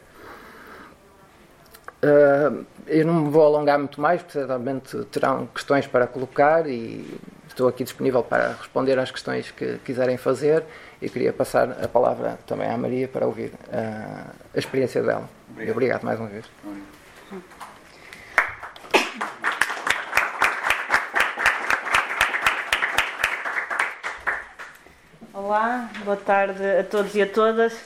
Uh, 2.04 2.66
eu 2.88 3.06
não 3.06 3.14
me 3.14 3.30
vou 3.30 3.46
alongar 3.46 3.78
muito 3.78 4.02
mais, 4.02 4.22
porque 4.24 4.40
certamente 4.40 4.98
terão 5.06 5.46
questões 5.46 5.86
para 5.86 6.08
colocar 6.08 6.68
e 6.68 7.06
estou 7.48 7.68
aqui 7.68 7.84
disponível 7.84 8.24
para 8.24 8.54
responder 8.54 8.98
às 8.98 9.12
questões 9.12 9.52
que 9.52 9.78
quiserem 9.86 10.18
fazer 10.18 10.64
e 11.00 11.08
queria 11.08 11.32
passar 11.32 11.78
a 11.84 11.88
palavra 11.88 12.40
também 12.48 12.68
à 12.68 12.76
Maria 12.76 13.08
para 13.08 13.28
ouvir 13.28 13.52
uh, 13.68 14.32
a 14.54 14.58
experiência 14.58 15.04
dela. 15.04 15.30
Obrigado. 15.52 15.76
Obrigado 15.76 16.04
mais 16.04 16.20
uma 16.20 16.28
vez. 16.28 16.46
Olá, 25.52 25.90
boa 26.06 26.16
tarde 26.16 26.64
a 26.80 26.82
todos 26.82 27.14
e 27.14 27.22
a 27.22 27.28
todas. 27.28 27.78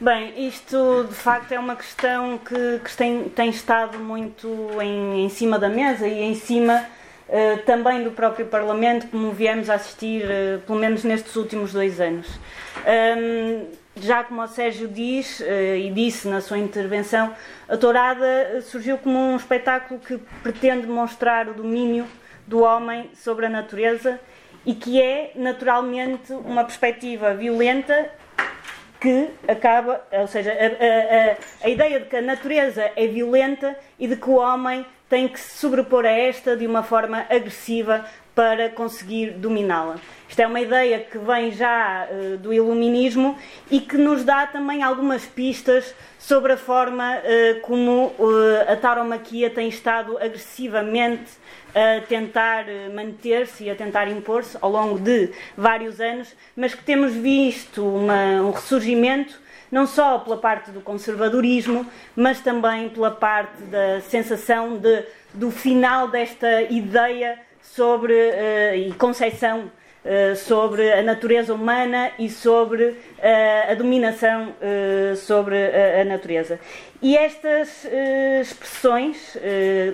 Bem, 0.00 0.46
isto 0.46 1.04
de 1.08 1.14
facto 1.16 1.50
é 1.50 1.58
uma 1.58 1.74
questão 1.74 2.38
que, 2.38 2.78
que 2.78 2.96
tem, 2.96 3.28
tem, 3.28 3.50
estado 3.50 3.98
muito 3.98 4.46
em, 4.80 5.24
em, 5.24 5.28
cima 5.28 5.58
da 5.58 5.68
mesa 5.68 6.06
e 6.06 6.22
em 6.22 6.36
cima 6.36 6.86
uh, 7.28 7.58
também 7.66 8.04
do 8.04 8.12
próprio 8.12 8.46
Parlamento, 8.46 9.08
como 9.08 9.32
viemos 9.32 9.68
a 9.68 9.74
assistir, 9.74 10.22
uh, 10.22 10.60
pelo 10.60 10.78
menos 10.78 11.02
nestes 11.02 11.34
últimos 11.34 11.72
dois 11.72 12.00
anos. 12.00 12.28
Um, 12.86 13.66
já 13.96 14.22
como 14.22 14.40
o 14.40 14.46
Sérgio 14.46 14.86
diz 14.86 15.40
uh, 15.40 15.74
e 15.76 15.90
disse 15.90 16.28
na 16.28 16.40
sua 16.40 16.58
intervenção, 16.58 17.34
a 17.68 17.76
Tourada 17.76 18.60
surgiu 18.62 18.96
como 18.96 19.18
um 19.18 19.34
espetáculo 19.34 19.98
que 19.98 20.18
pretende 20.40 20.86
mostrar 20.86 21.48
o 21.48 21.54
domínio 21.54 22.06
do 22.46 22.60
homem 22.60 23.10
sobre 23.16 23.46
a 23.46 23.48
natureza 23.48 24.20
e 24.64 24.74
que 24.74 25.00
é 25.00 25.32
naturalmente 25.34 26.32
uma 26.32 26.64
perspectiva 26.64 27.34
violenta 27.34 28.10
que 29.00 29.30
acaba, 29.48 30.00
ou 30.12 30.28
seja, 30.28 30.52
a, 30.52 31.64
a, 31.64 31.66
a, 31.66 31.68
ideia 31.68 31.98
de 31.98 32.06
que 32.06 32.16
a 32.16 32.22
natureza 32.22 32.92
é 32.94 33.06
violenta 33.08 33.76
e 33.98 34.06
de 34.06 34.14
que 34.14 34.30
o 34.30 34.34
homem 34.34 34.86
tem 35.08 35.26
que 35.26 35.40
se 35.40 35.58
sobrepor 35.58 36.06
a 36.06 36.10
esta 36.10 36.56
de 36.56 36.66
uma 36.66 36.84
forma 36.84 37.26
agressiva 37.28 38.06
para 38.34 38.70
conseguir 38.70 39.32
dominá-la. 39.32 39.96
Isto 40.28 40.40
é 40.40 40.46
uma 40.46 40.60
ideia 40.60 41.00
que 41.00 41.18
vem 41.18 41.50
já 41.50 42.08
uh, 42.10 42.38
do 42.38 42.52
iluminismo 42.52 43.36
e 43.70 43.80
que 43.80 43.98
nos 43.98 44.24
dá 44.24 44.46
também 44.46 44.82
algumas 44.82 45.26
pistas 45.26 45.94
sobre 46.18 46.52
a 46.52 46.56
forma 46.56 47.18
uh, 47.18 47.60
como 47.60 48.06
uh, 48.06 48.72
a 48.72 48.76
tauromaquia 48.76 49.50
tem 49.50 49.68
estado 49.68 50.16
agressivamente 50.16 51.32
a 51.74 52.00
tentar 52.06 52.66
manter-se 52.94 53.64
e 53.64 53.70
a 53.70 53.74
tentar 53.74 54.08
impor-se 54.08 54.56
ao 54.60 54.70
longo 54.70 54.98
de 54.98 55.30
vários 55.56 56.00
anos, 56.00 56.34
mas 56.56 56.74
que 56.74 56.82
temos 56.82 57.12
visto 57.12 57.86
uma, 57.86 58.42
um 58.42 58.50
ressurgimento 58.50 59.40
não 59.72 59.86
só 59.86 60.18
pela 60.18 60.36
parte 60.36 60.70
do 60.70 60.82
conservadorismo, 60.82 61.86
mas 62.14 62.40
também 62.40 62.90
pela 62.90 63.10
parte 63.10 63.62
da 63.62 64.02
sensação 64.02 64.76
de, 64.76 65.02
do 65.32 65.50
final 65.50 66.08
desta 66.08 66.60
ideia 66.64 67.38
sobre 67.62 68.12
uh, 68.12 68.76
e 68.76 68.92
concepção 68.92 69.70
uh, 70.04 70.36
sobre 70.36 70.92
a 70.92 71.02
natureza 71.02 71.54
humana 71.54 72.12
e 72.18 72.28
sobre 72.28 72.84
uh, 72.84 72.96
a 73.70 73.74
dominação 73.74 74.54
sobre 75.16 75.56
a, 75.56 76.02
a, 76.02 76.04
natureza. 76.04 76.60
E 77.00 77.16
estas 77.16 77.86
expressões 78.40 79.36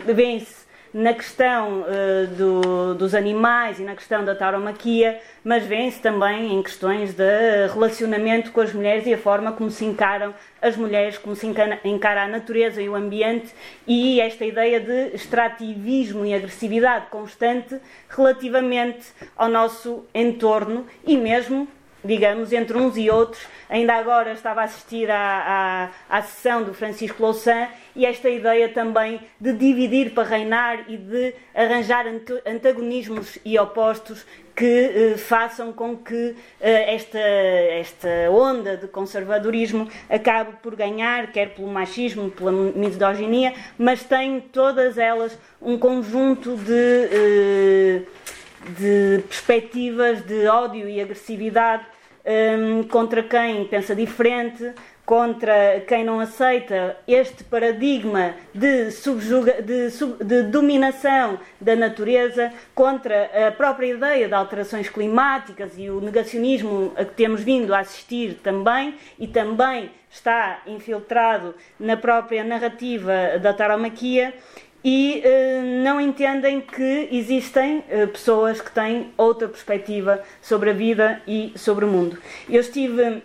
vêm-se 0.05 0.58
na 0.99 1.15
questão 1.15 1.83
uh, 1.83 2.27
do, 2.27 2.95
dos 2.95 3.15
animais 3.15 3.79
e 3.79 3.85
na 3.85 3.95
questão 3.95 4.25
da 4.25 4.35
tauromaquia, 4.35 5.21
mas 5.45 5.65
vêem-se 5.65 6.01
também 6.01 6.53
em 6.53 6.61
questões 6.61 7.15
de 7.15 7.69
relacionamento 7.73 8.51
com 8.51 8.61
as 8.61 8.73
mulheres 8.73 9.07
e 9.07 9.15
a 9.15 9.19
forma 9.19 9.53
como 9.53 9.71
se 9.71 9.85
encaram 9.85 10.35
as 10.61 10.77
mulheres, 10.77 11.17
como 11.17 11.37
se 11.37 11.47
encara 11.47 12.25
a 12.25 12.27
natureza 12.27 12.83
e 12.83 12.89
o 12.89 12.97
ambiente 12.97 13.55
e 13.87 14.21
esta 14.21 14.45
ideia 14.45 14.81
de 14.81 15.15
extrativismo 15.15 16.27
e 16.27 16.35
agressividade 16.35 17.07
constante 17.11 17.79
relativamente 18.09 19.07
ao 19.37 19.49
nosso 19.49 20.05
entorno 20.13 20.85
e 21.07 21.17
mesmo 21.17 21.69
digamos, 22.05 22.53
entre 22.53 22.77
uns 22.77 22.97
e 22.97 23.11
outros. 23.11 23.43
Ainda 23.69 23.95
agora 23.95 24.33
estava 24.33 24.63
a 24.63 24.65
assistir 24.65 25.11
à, 25.11 25.91
à, 26.09 26.19
à 26.19 26.23
sessão 26.23 26.63
do 26.63 26.73
Francisco 26.73 27.23
Louçã 27.23 27.69
e 27.95 28.07
esta 28.07 28.31
ideia 28.31 28.69
também 28.69 29.21
de 29.41 29.53
dividir 29.53 30.11
para 30.11 30.29
reinar 30.29 30.85
e 30.89 30.97
de 30.97 31.35
arranjar 31.55 32.07
antagonismos 32.47 33.39
e 33.45 33.59
opostos 33.59 34.25
que 34.59 34.65
eh, 34.65 35.17
façam 35.17 35.73
com 35.73 35.97
que 35.97 36.35
eh, 36.61 36.95
esta, 36.95 37.19
esta 37.19 38.09
onda 38.29 38.77
de 38.77 38.89
conservadorismo 38.89 39.89
acabe 40.11 40.57
por 40.61 40.75
ganhar, 40.75 41.31
quer 41.31 41.55
pelo 41.55 41.69
machismo, 41.69 42.29
pela 42.29 42.51
misoginia, 42.51 43.55
mas 43.79 44.03
tem 44.03 44.41
todas 44.41 44.99
elas 44.99 45.39
um 45.63 45.79
conjunto 45.79 46.57
de. 46.57 47.09
Eh, 47.13 48.03
de 48.79 49.23
perspectivas 49.29 50.23
de 50.23 50.47
ódio 50.47 50.89
e 50.89 51.01
agressividade 51.01 51.85
um, 52.29 52.83
contra 52.85 53.23
quem 53.23 53.65
pensa 53.67 53.95
diferente, 53.95 54.73
contra 55.07 55.83
quem 55.87 56.05
não 56.05 56.21
aceita 56.21 56.99
este 57.09 57.43
paradigma 57.43 58.35
de, 58.53 58.85
de, 58.85 58.91
sub, 58.91 60.21
de, 60.23 60.43
dominação 60.43 61.39
da 61.59 61.75
natureza, 61.75 62.53
contra 62.75 63.31
a 63.49 63.51
própria 63.51 63.87
ideia 63.87 64.29
de 64.29 64.35
alterações 64.35 64.91
climáticas 64.91 65.73
e 65.79 65.89
o 65.89 65.99
negacionismo 66.03 66.93
a 66.95 67.07
que 67.07 67.15
temos 67.15 67.43
vindo 67.43 67.73
a 67.73 67.79
assistir 67.79 68.35
também, 68.43 68.97
e 69.19 69.27
também 69.27 69.91
está 70.11 70.61
infiltrado 70.67 71.55
na 71.81 71.97
própria 71.97 72.45
narrativa 72.45 73.39
da 73.41 73.55
taromaquia 73.55 74.35
e 74.85 75.23
uh, 75.25 75.83
não 75.83 76.01
entendem 76.01 76.61
que 76.61 77.09
existem 77.11 77.79
uh, 77.79 78.07
pessoas 78.09 78.61
que 78.61 78.71
têm 78.71 79.13
outra 79.17 79.49
perspectiva 79.49 80.23
sobre 80.41 80.71
a 80.71 80.73
vida 80.73 81.21
e 81.27 81.53
sobre 81.57 81.85
o 81.85 81.89
mundo. 81.89 82.19
Eu 82.49 82.61
estive 82.61 83.23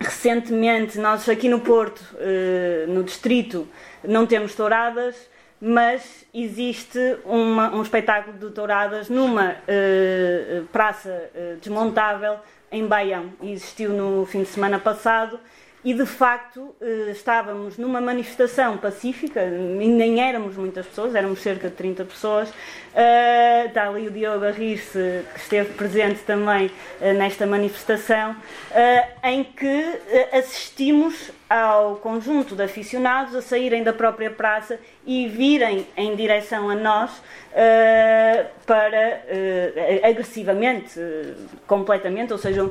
recentemente, 0.00 0.98
nós 0.98 1.28
aqui 1.28 1.48
no 1.48 1.60
Porto, 1.60 2.00
uh, 2.14 2.90
no 2.90 3.04
distrito, 3.04 3.68
não 4.02 4.26
temos 4.26 4.54
touradas, 4.54 5.16
mas 5.60 6.24
existe 6.32 7.16
uma, 7.24 7.74
um 7.74 7.82
espetáculo 7.82 8.38
de 8.38 8.50
touradas 8.50 9.08
numa 9.08 9.56
praça 10.70 11.32
desmontável 11.60 12.36
em 12.70 12.86
Baião. 12.86 13.32
Existiu 13.42 13.90
no 13.90 14.24
fim 14.24 14.44
de 14.44 14.48
semana 14.50 14.78
passado 14.78 15.40
e 15.84 15.94
de 15.94 16.04
facto 16.04 16.74
eh, 16.80 17.10
estávamos 17.10 17.78
numa 17.78 18.00
manifestação 18.00 18.76
pacífica, 18.76 19.44
nem 19.46 20.20
éramos 20.20 20.56
muitas 20.56 20.86
pessoas, 20.86 21.14
éramos 21.14 21.40
cerca 21.40 21.68
de 21.68 21.74
30 21.76 22.04
pessoas. 22.04 22.48
Uh, 22.50 23.68
está 23.68 23.88
ali 23.88 24.08
o 24.08 24.10
Diogo 24.10 24.44
a 24.44 24.50
que 25.32 25.38
esteve 25.40 25.74
presente 25.74 26.20
também 26.20 26.66
uh, 26.66 27.12
nesta 27.16 27.46
manifestação, 27.46 28.34
em 29.22 29.44
que 29.44 30.00
assistimos 30.32 31.30
ao 31.48 31.96
conjunto 31.96 32.54
de 32.54 32.62
aficionados 32.62 33.34
a 33.34 33.40
saírem 33.40 33.82
da 33.82 33.92
própria 33.92 34.30
praça 34.30 34.78
e 35.06 35.26
virem 35.28 35.86
em 35.96 36.14
direção 36.14 36.68
a 36.68 36.74
nós 36.74 37.22
para 38.66 39.22
agressivamente, 40.04 41.00
completamente, 41.66 42.32
ou 42.32 42.38
seja, 42.38 42.70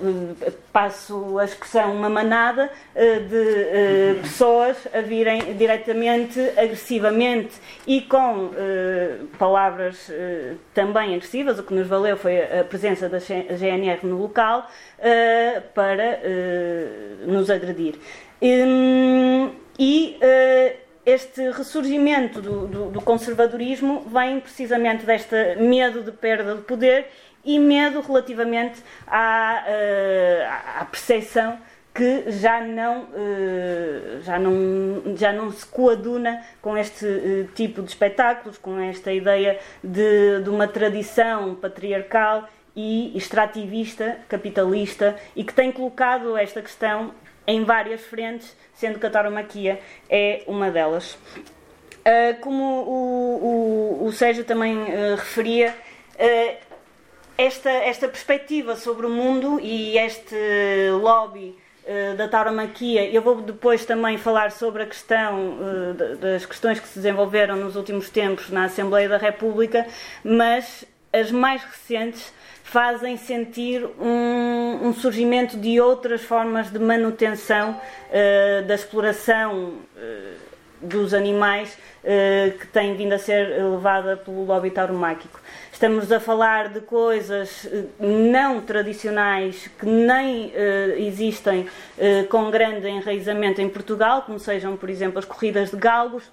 eh, 0.00 0.52
passo 0.72 1.38
a 1.38 1.44
expressão, 1.44 1.92
uma 1.92 2.08
manada 2.08 2.70
de 2.94 4.20
pessoas 4.20 4.76
a 4.94 5.00
virem 5.00 5.56
diretamente, 5.56 6.38
agressivamente 6.50 7.56
e 7.86 8.02
com 8.02 8.50
palavras 9.38 10.10
também 10.74 11.14
agressivas. 11.14 11.58
O 11.58 11.62
que 11.64 11.74
nos 11.74 11.88
valeu 11.88 12.16
foi 12.16 12.40
a 12.42 12.62
presença 12.62 13.08
da 13.08 13.18
GNR 13.18 14.06
no 14.06 14.18
local 14.18 14.68
para 15.74 16.20
nos 17.26 17.48
agredir. 17.50 17.94
Hum, 18.42 19.50
e 19.78 20.18
este 21.08 21.50
ressurgimento 21.50 22.42
do, 22.42 22.66
do, 22.66 22.90
do, 22.90 23.00
conservadorismo 23.00 24.04
vem 24.12 24.40
precisamente 24.40 25.06
deste 25.06 25.56
medo 25.56 26.02
de 26.02 26.12
perda 26.12 26.54
de 26.54 26.60
poder 26.62 27.06
e 27.42 27.58
medo 27.58 28.02
relativamente 28.02 28.82
à, 29.06 29.64
uh, 29.66 30.80
à 30.80 30.84
percepção 30.84 31.58
que 31.94 32.30
já 32.30 32.60
não, 32.60 33.04
uh, 33.04 34.22
já 34.22 34.38
não, 34.38 35.16
já 35.16 35.32
não 35.32 35.50
se 35.50 35.64
coaduna 35.64 36.44
com 36.60 36.76
este 36.76 37.06
uh, 37.06 37.48
tipo 37.54 37.80
de 37.82 37.88
espetáculos, 37.88 38.58
com 38.58 38.78
esta 38.78 39.10
ideia 39.10 39.58
de, 39.82 40.42
de 40.42 40.50
uma 40.50 40.68
tradição 40.68 41.54
patriarcal 41.54 42.46
e 42.80 43.10
extrativista, 43.16 44.20
capitalista, 44.28 45.16
e 45.34 45.42
que 45.42 45.52
tem 45.52 45.72
colocado 45.72 46.36
esta 46.36 46.62
questão 46.62 47.12
em 47.44 47.64
várias 47.64 48.02
frentes, 48.02 48.56
sendo 48.72 49.00
que 49.00 49.06
a 49.06 49.10
tauromaquia 49.10 49.80
é 50.08 50.44
uma 50.46 50.70
delas. 50.70 51.14
Uh, 51.14 52.40
como 52.40 52.62
o, 52.62 53.98
o, 54.02 54.06
o 54.06 54.12
Sérgio 54.12 54.44
também 54.44 54.76
uh, 54.76 55.16
referia, 55.16 55.74
uh, 56.14 56.56
esta, 57.36 57.68
esta 57.68 58.06
perspectiva 58.06 58.76
sobre 58.76 59.06
o 59.06 59.10
mundo 59.10 59.58
e 59.60 59.98
este 59.98 60.36
lobby 61.00 61.56
da 62.18 62.28
tauromaquia, 62.28 63.08
eu 63.10 63.22
vou 63.22 63.40
depois 63.40 63.86
também 63.86 64.18
falar 64.18 64.50
sobre 64.50 64.82
a 64.82 64.86
questão 64.86 65.56
das 66.20 66.44
questões 66.44 66.78
que 66.78 66.86
se 66.86 66.96
desenvolveram 66.96 67.56
nos 67.56 67.76
últimos 67.76 68.10
tempos 68.10 68.50
na 68.50 68.64
Assembleia 68.64 69.08
da 69.08 69.16
República, 69.16 69.86
mas 70.22 70.84
as 71.12 71.30
mais 71.30 71.62
recentes 71.62 72.32
fazem 72.62 73.16
sentir 73.16 73.84
um, 73.98 74.88
um 74.88 74.92
surgimento 74.92 75.56
de 75.56 75.80
outras 75.80 76.22
formas 76.22 76.70
de 76.70 76.78
manutenção 76.78 77.72
uh, 77.72 78.66
da 78.66 78.74
exploração 78.74 79.74
dos 80.80 81.12
animais 81.12 81.76
que 82.60 82.66
tem 82.68 82.94
vindo 82.94 83.12
a 83.12 83.18
ser 83.18 83.48
levada 83.48 84.16
pelo 84.16 84.44
lobby 84.44 84.70
tauromáquico. 84.70 85.40
Estamos 85.78 86.10
a 86.10 86.18
falar 86.18 86.70
de 86.70 86.80
coisas 86.80 87.64
não 88.00 88.60
tradicionais 88.60 89.70
que 89.78 89.86
nem 89.86 90.46
uh, 90.46 90.50
existem 90.96 91.60
uh, 91.60 92.26
com 92.28 92.50
grande 92.50 92.88
enraizamento 92.88 93.60
em 93.60 93.68
Portugal, 93.68 94.22
como 94.22 94.40
sejam, 94.40 94.76
por 94.76 94.90
exemplo, 94.90 95.20
as 95.20 95.24
corridas 95.24 95.70
de 95.70 95.76
galgos 95.76 96.24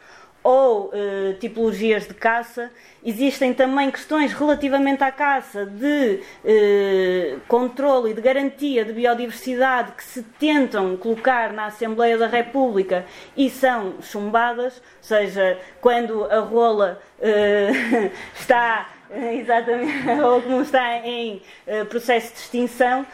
ou 0.45 0.91
uh, 0.93 1.33
tipologias 1.39 2.07
de 2.07 2.13
caça. 2.13 2.69
Existem 3.03 3.51
também 3.51 3.89
questões 3.89 4.31
relativamente 4.31 5.03
à 5.03 5.11
caça 5.11 5.65
de 5.65 6.19
uh, 6.43 7.41
controle 7.47 8.11
e 8.11 8.13
de 8.13 8.21
garantia 8.21 8.85
de 8.85 8.93
biodiversidade 8.93 9.93
que 9.93 10.03
se 10.03 10.21
tentam 10.21 10.95
colocar 10.97 11.51
na 11.51 11.65
Assembleia 11.65 12.15
da 12.15 12.27
República 12.27 13.07
e 13.35 13.49
são 13.49 13.95
chumbadas, 14.03 14.75
ou 14.77 14.81
seja, 15.01 15.57
quando 15.81 16.25
a 16.25 16.41
rola 16.41 17.01
uh, 17.17 18.11
está 18.39 18.87
exatamente, 19.33 20.09
ou 20.23 20.43
como 20.43 20.61
está 20.61 20.97
em 20.97 21.41
processo 21.89 22.33
de 22.33 22.39
extinção, 22.39 23.05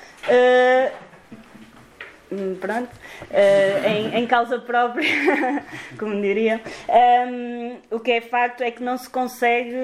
pronto, 2.59 2.89
uh, 2.89 3.87
em, 3.87 4.19
em, 4.19 4.27
causa 4.27 4.59
própria, 4.59 5.09
como 5.97 6.21
diria, 6.21 6.61
um, 7.29 7.77
o 7.95 7.99
que 7.99 8.11
é 8.11 8.21
facto 8.21 8.61
é 8.61 8.71
que 8.71 8.83
não 8.83 8.97
se 8.97 9.09
consegue 9.09 9.75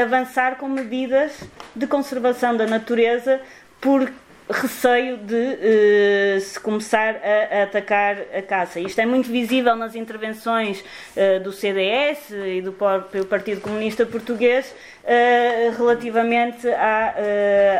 avançar 0.00 0.56
com 0.56 0.68
medidas 0.68 1.40
de 1.74 1.86
conservação 1.86 2.56
da 2.56 2.66
natureza 2.66 3.40
por 3.80 4.10
receio 4.50 5.16
de 5.16 5.34
uh, 5.34 6.40
se 6.40 6.58
começar 6.58 7.16
a, 7.16 7.60
a, 7.60 7.62
atacar 7.64 8.16
a 8.34 8.42
caça. 8.42 8.80
Isto 8.80 9.00
é 9.00 9.06
muito 9.06 9.30
visível 9.30 9.76
nas 9.76 9.94
intervenções 9.94 10.80
uh, 10.80 11.40
do 11.42 11.52
CDS 11.52 12.30
e 12.30 12.60
do 12.60 12.72
próprio 12.72 13.24
Partido 13.24 13.60
Comunista 13.60 14.04
Português 14.04 14.74
uh, 15.04 15.76
relativamente 15.76 16.68
à, 16.68 17.14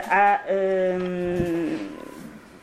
à, 0.09 0.41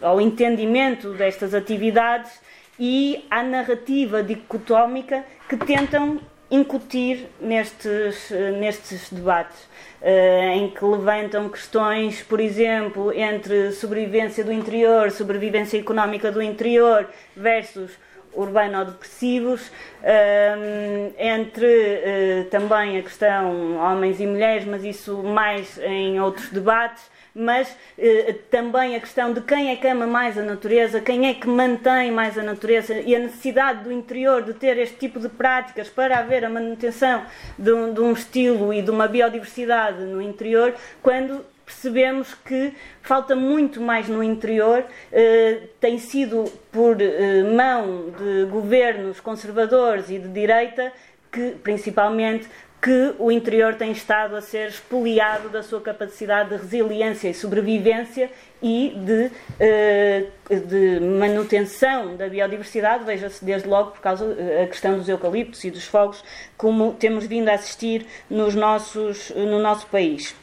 ao 0.02 0.22
entendimento 0.22 1.14
destas 1.14 1.54
atividades 1.54 2.32
e 2.80 3.26
à 3.30 3.42
narrativa 3.44 4.22
dicotómica 4.22 5.24
que 5.50 5.58
tentam 5.58 6.20
incutir 6.50 7.28
nestes, 7.42 8.30
nestes 8.60 9.10
debates. 9.12 9.68
Uh, 10.00 10.54
em 10.54 10.70
que 10.70 10.86
levantam 10.86 11.50
questões, 11.50 12.22
por 12.22 12.40
exemplo, 12.40 13.12
entre 13.12 13.72
sobrevivência 13.72 14.44
do 14.44 14.52
interior, 14.52 15.10
sobrevivência 15.10 15.80
económica 15.80 16.32
do 16.32 16.40
interior 16.40 17.10
versus 17.36 17.98
urbano-depressivos, 18.34 19.72
um, 20.04 21.14
entre 21.18 21.66
uh, 21.66 22.50
também 22.50 22.98
a 22.98 23.02
questão 23.02 23.78
homens 23.78 24.20
e 24.20 24.28
mulheres, 24.28 24.66
mas 24.66 24.84
isso 24.84 25.24
mais 25.24 25.78
em 25.80 26.20
outros 26.20 26.50
debates, 26.50 27.04
mas 27.34 27.70
uh, 27.70 28.34
também 28.50 28.96
a 28.96 29.00
questão 29.00 29.34
de 29.34 29.42
quem 29.42 29.72
é 29.72 29.76
que 29.76 29.88
ama 29.88 30.08
mais 30.08 30.38
a 30.38 30.42
natureza, 30.42 31.02
quem 31.02 31.28
é 31.28 31.34
que 31.34 31.48
mantém 31.48 32.12
mais 32.12 32.38
a 32.38 32.44
natureza 32.44 32.94
e 33.00 33.16
a 33.16 33.20
necessidade 33.20 33.84
do 33.84 33.92
interior 33.92 34.44
de 34.44 34.54
ter 34.54 34.78
este 34.78 34.98
tipo 34.98 35.20
de 35.20 35.30
práticas 35.30 35.90
para 35.90 36.20
haver 36.20 36.46
a 36.46 36.50
manutenção 36.50 37.24
de 37.58 37.72
um, 37.72 37.94
de 37.94 38.02
um 38.02 38.12
estilo 38.12 38.74
e 38.74 38.82
de 38.82 38.92
uma 38.92 39.08
biodiversidade 39.08 40.04
no 40.04 40.22
interior, 40.22 40.74
quando 41.02 41.44
percebemos 41.68 42.34
que 42.46 42.74
falta 43.02 43.36
muito 43.36 43.82
mais 43.82 44.08
no 44.08 44.24
interior, 44.24 44.86
eh, 45.12 45.64
tem 45.82 46.00
sido 46.00 46.46
por 46.72 47.02
eh, 47.02 47.44
mão 47.44 48.10
de 48.18 48.46
governos 48.46 49.20
conservadores 49.20 50.10
e 50.10 50.18
de 50.18 50.30
direita, 50.30 50.94
que 51.30 51.56
principalmente 51.62 52.48
que 52.82 53.16
o 53.20 53.30
interior 53.30 53.76
tem 53.76 53.92
estado 53.92 54.38
a 54.38 54.42
ser 54.42 54.70
expoliado 54.70 55.50
da 55.50 55.62
sua 55.62 55.82
capacidade 55.82 56.52
de 56.52 56.56
resiliência 56.56 57.28
e 57.28 57.34
sobrevivência 57.34 58.32
e 58.64 58.96
de, 58.96 59.30
eh, 59.60 60.28
de 60.50 61.02
manutenção 61.02 62.16
da 62.16 62.30
biodiversidade, 62.30 63.04
veja-se 63.04 63.44
desde 63.44 63.68
logo 63.68 63.92
por 63.92 64.00
causa 64.00 64.26
da 64.34 64.68
questão 64.68 64.98
dos 64.98 65.10
eucaliptos 65.10 65.66
e 65.66 65.72
dos 65.72 65.86
fogos, 65.86 66.24
como 66.56 66.94
temos 66.94 67.28
vindo 67.28 67.50
a 67.50 67.56
assistir 67.56 68.08
nos 68.30 68.56
nossos, 68.56 69.32
no 69.32 69.60
nosso 69.60 69.86
país. 69.88 70.34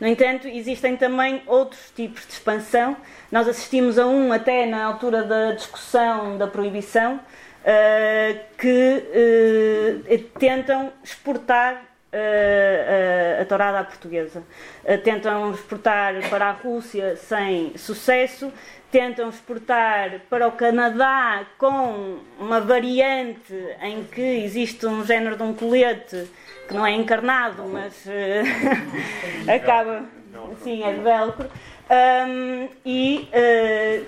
No 0.00 0.06
entanto, 0.06 0.46
existem 0.46 0.96
também 0.96 1.42
outros 1.46 1.90
tipos 1.94 2.26
de 2.26 2.32
expansão. 2.32 2.96
Nós 3.30 3.48
assistimos 3.48 3.98
a 3.98 4.06
um 4.06 4.32
até 4.32 4.66
na 4.66 4.84
altura 4.84 5.22
da 5.22 5.52
discussão 5.52 6.36
da 6.36 6.46
proibição, 6.46 7.16
uh, 7.66 8.38
que 8.56 9.02
uh, 10.08 10.18
tentam 10.38 10.92
exportar 11.02 11.74
uh, 11.74 13.42
a 13.42 13.44
tourada 13.44 13.80
à 13.80 13.84
portuguesa. 13.84 14.42
tentam 15.02 15.50
exportar 15.52 16.14
para 16.30 16.46
a 16.46 16.52
Rússia 16.52 17.16
sem 17.16 17.76
sucesso, 17.76 18.52
tentam 18.90 19.28
exportar 19.28 20.20
para 20.30 20.46
o 20.46 20.52
Canadá 20.52 21.44
com 21.58 22.18
uma 22.38 22.60
variante 22.60 23.54
em 23.82 24.04
que 24.04 24.22
existe 24.44 24.86
um 24.86 25.04
género 25.04 25.36
de 25.36 25.42
um 25.42 25.52
colete 25.52 26.28
que 26.66 26.74
não 26.74 26.86
é 26.86 26.92
encarnado, 26.92 27.64
mas 27.64 27.94
uh, 28.06 29.50
acaba. 29.54 30.04
Sim, 30.62 30.82
é 30.82 30.92
de 30.92 31.00
velcro. 31.00 31.48
Um, 31.88 32.68
e 32.84 33.28
uh, 33.32 34.06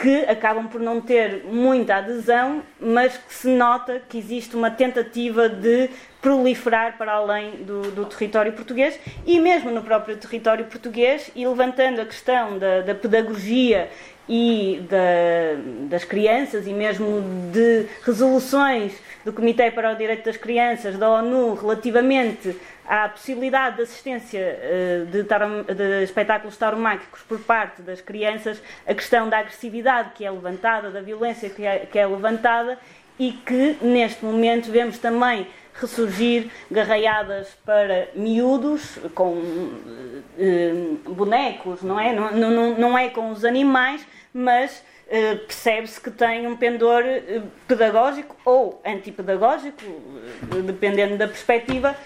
que 0.00 0.24
acabam 0.24 0.66
por 0.68 0.80
não 0.80 1.00
ter 1.00 1.44
muita 1.44 1.96
adesão, 1.96 2.62
mas 2.80 3.16
que 3.16 3.34
se 3.34 3.48
nota 3.48 4.00
que 4.08 4.16
existe 4.16 4.56
uma 4.56 4.70
tentativa 4.70 5.48
de 5.48 5.90
proliferar 6.22 6.96
para 6.96 7.12
além 7.12 7.62
do, 7.64 7.82
do 7.90 8.04
território 8.06 8.52
português 8.52 8.98
e 9.26 9.38
mesmo 9.38 9.70
no 9.70 9.82
próprio 9.82 10.16
território 10.16 10.64
português 10.66 11.30
e 11.34 11.46
levantando 11.46 12.00
a 12.00 12.06
questão 12.06 12.58
da, 12.58 12.82
da 12.82 12.94
pedagogia 12.94 13.90
e 14.32 14.86
da, 14.88 15.88
das 15.88 16.04
crianças 16.04 16.64
e 16.64 16.72
mesmo 16.72 17.20
de 17.52 17.86
resoluções 18.04 18.92
do 19.24 19.32
Comitê 19.32 19.72
para 19.72 19.92
o 19.92 19.96
Direito 19.96 20.24
das 20.24 20.36
Crianças 20.36 20.96
da 20.96 21.10
ONU 21.10 21.54
relativamente 21.54 22.56
à 22.86 23.08
possibilidade 23.08 23.76
de 23.76 23.82
assistência 23.82 24.40
uh, 24.40 25.06
de, 25.06 25.24
tarom, 25.24 25.64
de 25.64 26.04
espetáculos 26.04 26.56
tauromáquicos 26.56 27.22
por 27.22 27.40
parte 27.40 27.82
das 27.82 28.00
crianças, 28.00 28.62
a 28.86 28.94
questão 28.94 29.28
da 29.28 29.38
agressividade 29.38 30.10
que 30.14 30.24
é 30.24 30.30
levantada, 30.30 30.90
da 30.90 31.00
violência 31.00 31.50
que 31.50 31.66
é, 31.66 31.80
que 31.80 31.98
é 31.98 32.06
levantada 32.06 32.78
e 33.18 33.32
que 33.32 33.78
neste 33.82 34.24
momento 34.24 34.70
vemos 34.70 34.96
também 34.98 35.48
ressurgir 35.74 36.50
garraiadas 36.70 37.48
para 37.64 38.08
miúdos 38.14 38.96
com 39.12 39.32
uh, 39.32 41.14
bonecos, 41.14 41.82
não 41.82 41.98
é? 41.98 42.12
Não, 42.12 42.30
não, 42.32 42.78
não 42.78 42.98
é 42.98 43.08
com 43.08 43.32
os 43.32 43.44
animais, 43.44 44.06
mas 44.32 44.82
uh, 45.06 45.38
percebe-se 45.46 46.00
que 46.00 46.10
tem 46.10 46.46
um 46.46 46.56
pendor 46.56 47.02
uh, 47.02 47.42
pedagógico 47.66 48.36
ou 48.44 48.80
antipedagógico, 48.84 49.84
uh, 49.84 50.62
dependendo 50.62 51.16
da 51.16 51.26
perspectiva, 51.26 51.96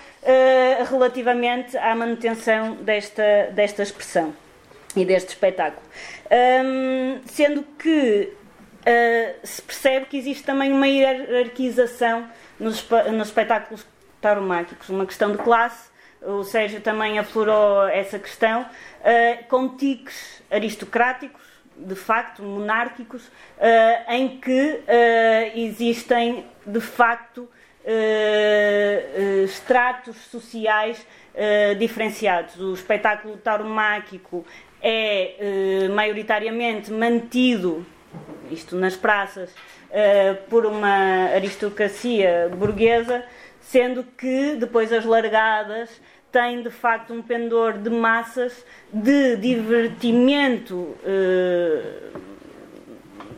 relativamente 0.89 1.77
à 1.77 1.95
manutenção 1.95 2.77
desta, 2.77 3.51
desta 3.53 3.83
expressão 3.83 4.35
e 4.97 5.05
deste 5.05 5.29
espetáculo. 5.31 5.83
Um, 6.65 7.21
sendo 7.27 7.63
que 7.79 8.33
se 9.43 9.61
percebe 9.61 10.07
que 10.07 10.17
existe 10.17 10.43
também 10.43 10.73
uma 10.73 10.89
hierarquização 10.89 12.27
nos, 12.59 12.89
nos 13.13 13.29
espetáculos 13.29 13.87
tauromáquicos, 14.19 14.89
uma 14.89 15.05
questão 15.05 15.33
de 15.33 15.39
classe. 15.39 15.91
O 16.23 16.43
Sérgio 16.43 16.81
também 16.81 17.19
aflorou 17.19 17.87
essa 17.89 18.19
questão, 18.19 18.65
com 19.49 19.77
tiques 19.77 20.43
aristocráticos 20.51 21.44
de 21.77 21.95
facto 21.95 22.43
monárquicos, 22.43 23.27
uh, 23.27 24.13
em 24.13 24.39
que 24.39 24.81
uh, 24.81 25.59
existem 25.59 26.45
de 26.67 26.81
facto 26.81 27.49
uh, 27.85 29.45
estratos 29.45 30.17
sociais 30.31 31.07
diferenciados. 31.81 32.61
O 32.61 32.75
espetáculo 32.75 33.37
tauromáquico 33.37 34.47
é 34.81 35.89
maioritariamente 35.93 36.93
mantido, 36.93 37.85
isto 38.53 38.77
nas 38.77 38.95
praças, 38.95 39.53
por 40.49 40.65
uma 40.65 41.31
aristocracia 41.35 42.49
burguesa, 42.57 43.25
sendo 43.61 44.05
que 44.05 44.55
depois 44.55 44.93
as 44.93 45.05
largadas 45.05 45.91
tem 46.35 46.63
de 46.63 46.71
facto 46.71 47.15
um 47.15 47.23
pendor 47.23 47.75
de 47.75 47.89
massas 47.89 48.67
de 48.93 49.37
divertimento 49.37 50.97
eh, 51.05 52.11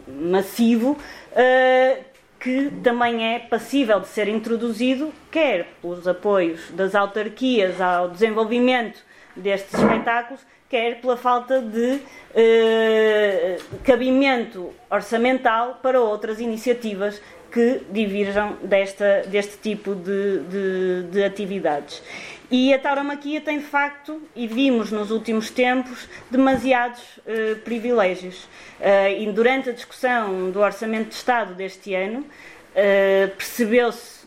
massivo 0.09 0.93
uh, 0.93 2.05
que 2.41 2.71
também 2.83 3.35
é 3.35 3.39
passível 3.39 4.01
de 4.01 4.09
ser 4.09 4.29
introduzido, 4.29 5.13
quer 5.31 5.67
pelos 5.83 6.09
apoios 6.09 6.71
das 6.71 6.95
autarquias 6.95 7.83
ao 7.83 8.09
desenvolvimento 8.09 9.05
destes 9.37 9.75
espetáculos, 9.79 10.41
quer 10.67 10.99
pela 10.99 11.19
falta 11.19 11.61
de 11.61 12.01
uh, 12.01 13.81
cabimento 13.85 14.73
orçamental 14.91 15.81
para 15.83 16.01
outras 16.01 16.41
iniciativas 16.41 17.21
que 17.51 17.81
divirjam 17.91 18.57
desta, 18.63 19.23
deste 19.29 19.57
tipo 19.59 19.95
de, 19.95 20.41
de, 20.41 21.03
de 21.11 21.25
atividades. 21.25 22.03
E 22.51 22.73
a 22.73 22.79
tauromaquia 22.79 23.41
tem 23.41 23.59
de 23.59 23.65
facto, 23.65 24.23
e 24.35 24.47
vimos 24.47 24.93
nos 24.93 25.11
últimos 25.11 25.51
tempos, 25.51 26.09
demasiados 26.31 27.03
uh, 27.19 27.57
privilégios. 27.65 28.45
Uh, 28.81 29.21
e 29.21 29.33
durante 29.33 29.71
a 29.71 29.73
discussão 29.73 30.51
do 30.51 30.61
Orçamento 30.61 31.09
de 31.09 31.15
Estado 31.15 31.55
deste 31.55 31.93
ano, 31.95 32.21
uh, 32.21 33.37
percebeu-se 33.37 34.27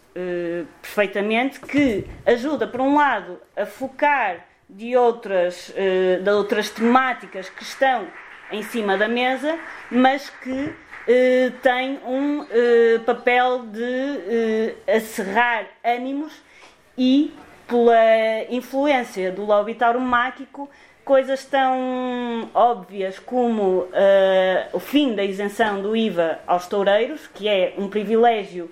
perfeitamente 0.82 1.62
que 1.62 2.06
ajuda, 2.26 2.68
por 2.68 2.82
um 2.82 2.96
lado, 2.96 3.40
a 3.56 3.66
focar 3.66 4.46
de 4.70 4.98
outras, 4.98 5.72
de 6.22 6.30
outras 6.30 6.70
temáticas 6.70 7.48
que 7.48 7.64
estão 7.64 8.06
em 8.52 8.62
cima 8.62 8.98
da 8.98 9.08
mesa, 9.08 9.58
mas 9.90 10.30
que 10.30 10.74
tem 11.62 12.02
um 12.06 12.46
papel 13.06 13.68
de 13.68 14.76
acerrar 14.94 15.68
ânimos 15.86 16.34
e 16.98 17.34
pela 17.70 17.96
influência 18.50 19.32
do 19.32 19.46
lobby 19.46 19.76
tauromáquico, 19.76 20.68
coisas 21.06 21.46
tão 21.46 22.50
óbvias 22.54 23.20
como 23.20 23.82
uh, 23.82 23.90
o 24.74 24.80
fim 24.80 25.16
da 25.16 25.24
isenção 25.24 25.82
do 25.82 25.96
IVA 25.96 26.40
aos 26.46 26.68
toureiros, 26.68 27.28
que 27.28 27.48
é 27.48 27.74
um 27.78 27.88
privilégio 27.88 28.66
uh, 28.66 28.70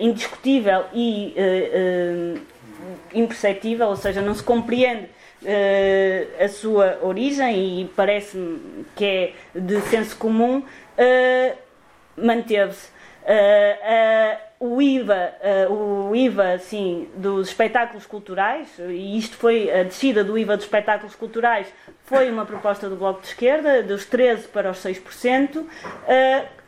indiscutível 0.00 0.84
e 0.94 1.34
uh, 1.36 2.40
imperceptível, 3.12 3.88
ou 3.88 3.96
seja, 3.96 4.22
não 4.22 4.34
se 4.34 4.42
compreende 4.42 5.08
a 6.38 6.48
sua 6.48 6.98
origem 7.00 7.80
e 7.80 7.84
parece-me 7.96 8.84
que 8.94 9.04
é 9.06 9.32
de 9.58 9.80
senso 9.82 10.14
comum, 10.18 10.62
manteve-se. 12.14 12.90
O 14.62 14.82
IVA, 14.82 15.32
uh, 15.70 15.72
o 16.10 16.14
IVA 16.14 16.52
assim, 16.52 17.08
dos 17.16 17.48
espetáculos 17.48 18.04
culturais, 18.04 18.68
e 18.78 19.16
isto 19.16 19.34
foi 19.38 19.72
a 19.72 19.84
descida 19.84 20.22
do 20.22 20.36
IVA 20.36 20.54
dos 20.54 20.66
espetáculos 20.66 21.14
culturais, 21.14 21.66
foi 22.04 22.30
uma 22.30 22.44
proposta 22.44 22.86
do 22.86 22.94
Bloco 22.94 23.22
de 23.22 23.28
Esquerda, 23.28 23.82
dos 23.82 24.04
13% 24.04 24.48
para 24.48 24.70
os 24.70 24.76
6%, 24.84 25.60
uh, 25.60 25.66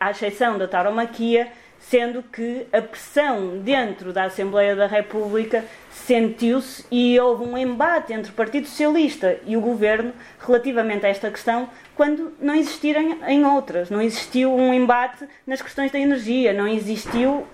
à 0.00 0.10
exceção 0.10 0.56
da 0.56 0.66
tauromaquia, 0.66 1.48
sendo 1.78 2.22
que 2.22 2.66
a 2.72 2.80
pressão 2.80 3.58
dentro 3.58 4.10
da 4.10 4.24
Assembleia 4.24 4.74
da 4.74 4.86
República 4.86 5.62
sentiu-se 5.90 6.86
e 6.90 7.20
houve 7.20 7.44
um 7.44 7.58
embate 7.58 8.14
entre 8.14 8.30
o 8.30 8.34
Partido 8.34 8.68
Socialista 8.68 9.38
e 9.44 9.54
o 9.54 9.60
Governo 9.60 10.14
relativamente 10.40 11.04
a 11.04 11.10
esta 11.10 11.30
questão, 11.30 11.68
quando 11.94 12.32
não 12.40 12.54
existirem 12.54 13.18
em 13.28 13.44
outras. 13.44 13.90
Não 13.90 14.00
existiu 14.00 14.50
um 14.50 14.72
embate 14.72 15.28
nas 15.46 15.60
questões 15.60 15.92
da 15.92 15.98
energia, 15.98 16.54
não 16.54 16.66
existiu 16.66 17.46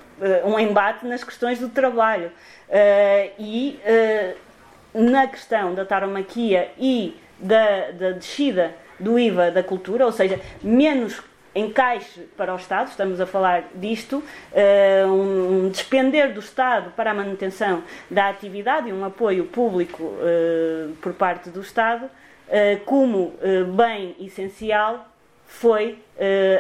um 0.45 0.59
embate 0.59 1.07
nas 1.07 1.23
questões 1.23 1.59
do 1.59 1.69
trabalho. 1.69 2.31
Uh, 2.69 3.33
e 3.39 3.81
uh, 3.85 4.37
na 4.93 5.27
questão 5.27 5.75
da 5.75 5.85
taromaquia 5.85 6.71
e 6.79 7.17
da, 7.39 7.91
da 7.93 8.11
descida 8.13 8.75
do 8.99 9.19
IVA 9.19 9.51
da 9.51 9.63
cultura, 9.63 10.05
ou 10.05 10.13
seja, 10.13 10.41
menos 10.63 11.23
encaixe 11.55 12.21
para 12.37 12.53
o 12.53 12.57
Estado, 12.57 12.89
estamos 12.89 13.21
a 13.21 13.27
falar 13.27 13.65
disto, 13.75 14.23
um, 15.09 15.69
despender 15.69 16.33
do 16.33 16.41
Estado 16.41 16.91
para 16.91 17.11
a 17.11 17.15
manutenção 17.15 17.83
da 18.11 18.29
atividade 18.29 18.89
e 18.89 18.93
um 18.93 19.05
apoio 19.05 19.45
público 19.45 20.15
por 21.01 21.15
parte 21.15 21.51
do 21.51 21.61
Estado, 21.61 22.11
como 22.85 23.35
bem 23.77 24.17
essencial, 24.21 25.09
foi 25.47 25.99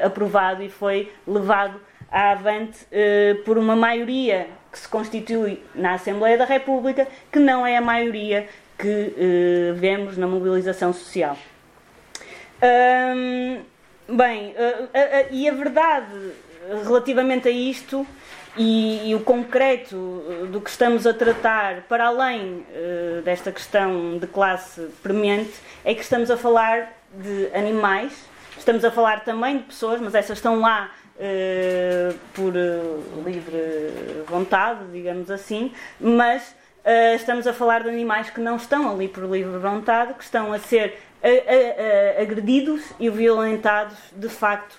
aprovado 0.05 0.63
e 0.63 0.69
foi 0.69 1.13
levado 1.27 1.81
avante 2.11 2.87
por 3.45 3.59
uma 3.59 3.77
maioria 3.77 4.49
que 4.71 4.79
se 4.79 4.89
constitui 4.89 5.63
na 5.75 5.95
Assembleia 5.95 6.39
da 6.39 6.45
República, 6.45 7.07
que 7.31 7.39
não 7.39 7.67
é 7.67 7.77
a 7.77 7.81
maioria 7.81 8.49
que 8.79 9.15
vemos 9.77 10.17
na 10.17 10.27
mobilização 10.27 10.93
social. 10.93 11.37
Bem, 14.09 14.53
uh, 14.53 14.85
uh, 14.85 14.87
uh, 14.87 15.27
e 15.31 15.47
a 15.47 15.53
verdade 15.53 16.33
relativamente 16.87 17.47
a 17.47 17.51
isto 17.51 18.07
e, 18.57 19.11
e, 19.11 19.15
o 19.15 19.21
concreto 19.21 19.97
do 20.51 20.63
que 20.63 20.71
estamos 20.71 21.07
a 21.07 21.13
tratar, 21.13 21.83
para 21.83 22.07
além 22.07 22.67
desta 23.23 23.53
questão 23.53 24.19
de 24.19 24.27
classe 24.27 24.89
premente, 25.03 25.53
é 25.85 25.95
que 25.95 26.03
estamos 26.03 26.31
a 26.31 26.37
falar 26.37 26.93
de 27.15 27.51
animais, 27.55 28.13
estamos 28.59 28.85
a 28.85 28.91
falar 28.91 29.25
também 29.25 29.59
de 29.59 29.65
pessoas, 29.65 30.01
mas 30.01 30.15
essas 30.15 30.39
estão 30.39 30.59
lá 30.59 30.91
por 32.33 32.53
livre 33.27 34.23
vontade, 34.27 34.81
digamos 34.93 35.31
assim, 35.31 35.73
mas 35.99 36.55
estamos 37.15 37.47
a 37.47 37.53
falar 37.53 37.83
de 37.83 37.89
animais 37.89 38.31
que 38.31 38.41
não 38.41 38.57
estão 38.57 38.91
ali 38.91 39.09
por 39.09 39.25
livre 39.25 39.59
vontade, 39.59 40.15
que 40.15 40.23
estão 40.23 40.53
a 40.53 40.59
ser 40.59 40.99
agredidos 42.21 42.83
e 43.01 43.11
violentados 43.11 43.97
de 44.13 44.29
facto 44.29 44.79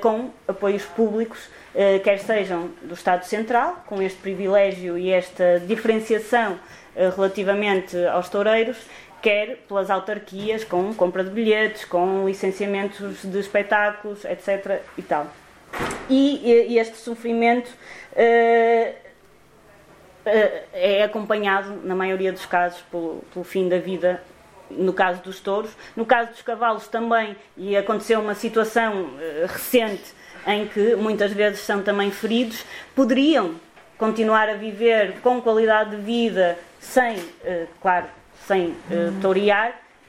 com 0.00 0.30
apoios 0.46 0.84
públicos, 0.84 1.48
quer 2.04 2.18
sejam 2.18 2.70
do 2.82 2.92
Estado 2.94 3.24
Central, 3.24 3.82
com 3.86 4.02
este 4.02 4.18
privilégio 4.18 4.98
e 4.98 5.10
esta 5.10 5.58
diferenciação 5.60 6.58
relativamente 7.16 7.96
aos 8.06 8.28
toureiros, 8.28 8.76
quer 9.22 9.56
pelas 9.68 9.88
autarquias, 9.88 10.64
com 10.64 10.92
compra 10.92 11.24
de 11.24 11.30
bilhetes, 11.30 11.84
com 11.86 12.26
licenciamentos 12.26 13.22
de 13.22 13.38
espetáculos, 13.38 14.24
etc. 14.26 14.82
e 14.98 15.02
tal. 15.02 15.26
E, 16.08 16.68
e 16.68 16.78
este 16.78 16.96
sofrimento 16.96 17.68
uh, 17.68 19.02
é 20.72 21.02
acompanhado, 21.02 21.80
na 21.84 21.94
maioria 21.94 22.32
dos 22.32 22.46
casos, 22.46 22.80
pelo, 22.90 23.24
pelo 23.32 23.44
fim 23.44 23.68
da 23.68 23.78
vida 23.78 24.22
no 24.70 24.92
caso 24.92 25.22
dos 25.22 25.40
touros. 25.40 25.70
No 25.96 26.04
caso 26.04 26.30
dos 26.30 26.42
cavalos 26.42 26.88
também, 26.88 27.36
e 27.56 27.76
aconteceu 27.76 28.20
uma 28.20 28.34
situação 28.34 29.02
uh, 29.02 29.46
recente 29.46 30.14
em 30.46 30.66
que 30.66 30.96
muitas 30.96 31.32
vezes 31.32 31.60
são 31.60 31.82
também 31.82 32.10
feridos, 32.10 32.64
poderiam 32.94 33.54
continuar 33.96 34.48
a 34.48 34.54
viver 34.54 35.20
com 35.22 35.40
qualidade 35.40 35.90
de 35.90 36.02
vida 36.02 36.58
sem, 36.80 37.16
uh, 37.16 37.68
claro, 37.80 38.06
sem 38.46 38.68
uh, 38.68 39.20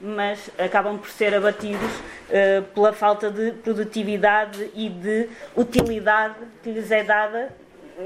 mas 0.04 0.50
acabam 0.58 0.98
por 0.98 1.08
ser 1.08 1.34
abatidos 1.34 1.90
uh, 1.90 2.62
pela 2.74 2.92
falta 2.92 3.30
de 3.30 3.52
produtividade 3.52 4.70
e 4.74 4.90
de 4.90 5.30
utilidade 5.56 6.34
que 6.62 6.70
lhes 6.70 6.90
é 6.90 7.02
dada 7.02 7.50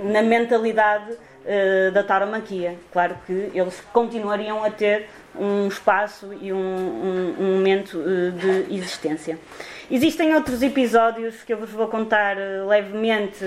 na 0.04 0.22
mentalidade 0.22 1.10
uh, 1.12 1.90
da 1.92 2.04
tauromaquia. 2.04 2.76
Claro 2.92 3.16
que 3.26 3.50
eles 3.52 3.82
continuariam 3.92 4.62
a 4.62 4.70
ter 4.70 5.08
um 5.34 5.66
espaço 5.66 6.32
e 6.40 6.52
um, 6.52 6.56
um, 6.56 7.36
um 7.40 7.56
momento 7.56 7.98
uh, 7.98 8.30
de 8.30 8.74
existência. 8.74 9.36
Existem 9.90 10.34
outros 10.34 10.62
episódios 10.62 11.42
que 11.42 11.52
eu 11.52 11.56
vos 11.56 11.70
vou 11.70 11.88
contar 11.88 12.36
levemente 12.68 13.42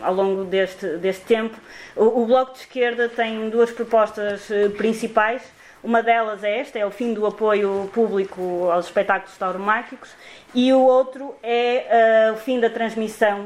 ao 0.00 0.14
longo 0.14 0.42
deste, 0.44 0.96
deste 0.96 1.26
tempo. 1.26 1.54
O, 1.94 2.22
o, 2.22 2.26
Bloco 2.26 2.54
de 2.54 2.60
Esquerda 2.60 3.10
tem 3.10 3.50
duas 3.50 3.70
propostas 3.70 4.48
principais. 4.78 5.42
Uma 5.86 6.02
delas 6.02 6.42
é 6.42 6.58
esta, 6.58 6.80
é 6.80 6.84
o 6.84 6.90
fim 6.90 7.14
do 7.14 7.24
apoio 7.24 7.88
público 7.94 8.68
aos 8.72 8.86
espetáculos 8.86 9.38
tauromáquicos, 9.38 10.10
e 10.52 10.72
o 10.72 10.80
outro 10.80 11.32
é 11.40 12.32
o 12.34 12.36
fim 12.38 12.58
da 12.58 12.68
transmissão 12.68 13.44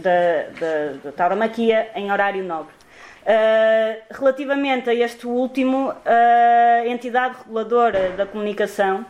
da, 0.00 0.10
da, 0.58 0.92
da 1.04 1.12
tauromaquia 1.12 1.90
em 1.94 2.10
horário 2.10 2.42
nobre. 2.42 2.72
Uh, 3.24 4.00
relativamente 4.10 4.88
a 4.88 4.94
este 4.94 5.26
último, 5.26 5.92
a 6.06 6.86
entidade 6.86 7.36
reguladora 7.36 8.08
da 8.16 8.24
comunicação 8.24 9.00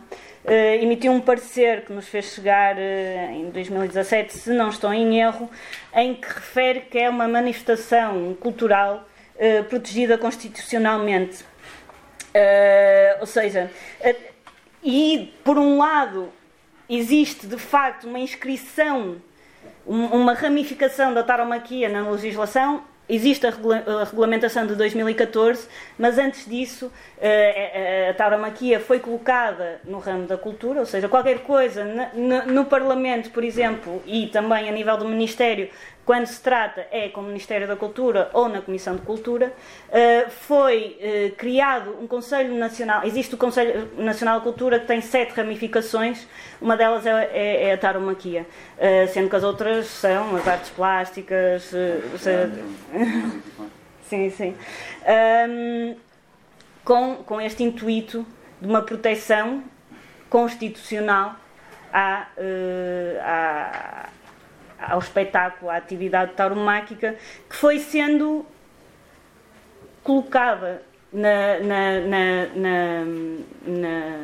uh, 0.43 0.51
emitiu 0.51 1.13
um 1.13 1.21
parecer 1.21 1.85
que 1.85 1.93
nos 1.93 2.09
fez 2.09 2.25
chegar 2.25 2.75
uh, 2.75 3.31
em 3.31 3.49
2017, 3.51 4.33
se 4.33 4.49
não 4.49 4.67
estou 4.67 4.93
em 4.93 5.21
erro, 5.21 5.49
em 5.93 6.13
que 6.13 6.27
refere 6.27 6.81
que 6.81 6.97
é 6.97 7.09
uma 7.09 7.25
manifestação 7.25 8.35
cultural 8.37 9.07
protegida 9.69 10.17
constitucionalmente. 10.17 11.43
Ou 13.19 13.25
seja, 13.25 13.71
e 14.83 15.33
por 15.43 15.57
um 15.57 15.77
lado 15.77 16.31
existe 16.89 17.47
de 17.47 17.57
facto 17.57 18.07
uma 18.07 18.19
inscrição, 18.19 19.17
uma 19.85 20.33
ramificação 20.33 21.13
da 21.13 21.23
taromaquia 21.23 21.89
na 21.89 22.07
legislação. 22.09 22.83
Existe 23.07 23.45
a, 23.45 23.51
regula 23.51 23.83
a, 23.85 24.03
regulamentação 24.03 24.65
de 24.65 24.73
2014, 24.73 25.67
mas 25.97 26.17
antes 26.17 26.47
disso 26.47 26.91
a, 27.21 28.09
a, 28.09 28.13
tauromaquia 28.15 28.79
foi 28.79 28.99
colocada 28.99 29.79
no 29.83 29.99
ramo 29.99 30.25
da 30.25 30.37
cultura, 30.37 30.79
ou 30.79 30.87
seja, 30.87 31.07
qualquer 31.07 31.39
coisa 31.39 31.85
no 32.47 32.65
Parlamento, 32.65 33.29
por 33.29 33.43
exemplo, 33.43 34.01
e 34.07 34.25
também 34.27 34.67
a 34.69 34.71
nível 34.71 34.97
do 34.97 35.05
Ministério, 35.07 35.69
quando 36.05 36.27
se 36.27 36.39
trata 36.39 36.85
é 36.91 37.09
com 37.09 37.21
o 37.21 37.23
Ministério 37.23 37.67
da 37.67 37.75
Cultura 37.75 38.29
ou 38.31 38.47
na 38.47 38.61
Comissão 38.61 38.95
de 38.95 39.01
Cultura, 39.01 39.51
uh, 39.89 40.29
foi 40.29 40.99
uh, 41.01 41.35
criado 41.35 41.97
um 41.99 42.05
Conselho 42.05 42.53
Nacional, 42.55 43.03
existe 43.03 43.33
o 43.33 43.37
Conselho 43.37 43.89
Nacional 43.97 44.37
de 44.37 44.43
Cultura 44.43 44.79
que 44.79 44.85
tem 44.85 45.01
sete 45.01 45.33
ramificações, 45.33 46.27
uma 46.61 46.77
delas 46.77 47.07
é, 47.07 47.29
é, 47.33 47.69
é 47.69 47.73
a 47.73 47.77
taromaquia, 47.77 48.45
uh, 48.77 49.11
sendo 49.11 49.29
que 49.29 49.35
as 49.35 49.43
outras 49.43 49.87
são 49.87 50.35
as 50.35 50.47
artes 50.47 50.69
plásticas, 50.69 51.63
sim, 54.07 54.29
sim. 54.29 54.55
Com, 56.83 57.15
com 57.15 57.41
este 57.41 57.63
intuito 57.63 58.23
de 58.61 58.67
uma 58.67 58.83
proteção 58.83 59.63
constitucional 60.29 61.35
à, 61.91 62.27
à, 63.21 64.09
ao 64.79 64.99
espetáculo, 64.99 65.71
à 65.71 65.77
atividade 65.77 66.33
tauromáquica, 66.33 67.15
que 67.49 67.55
foi 67.55 67.79
sendo 67.79 68.45
colocada 70.03 70.81
na, 71.11 71.59
na, 71.59 71.99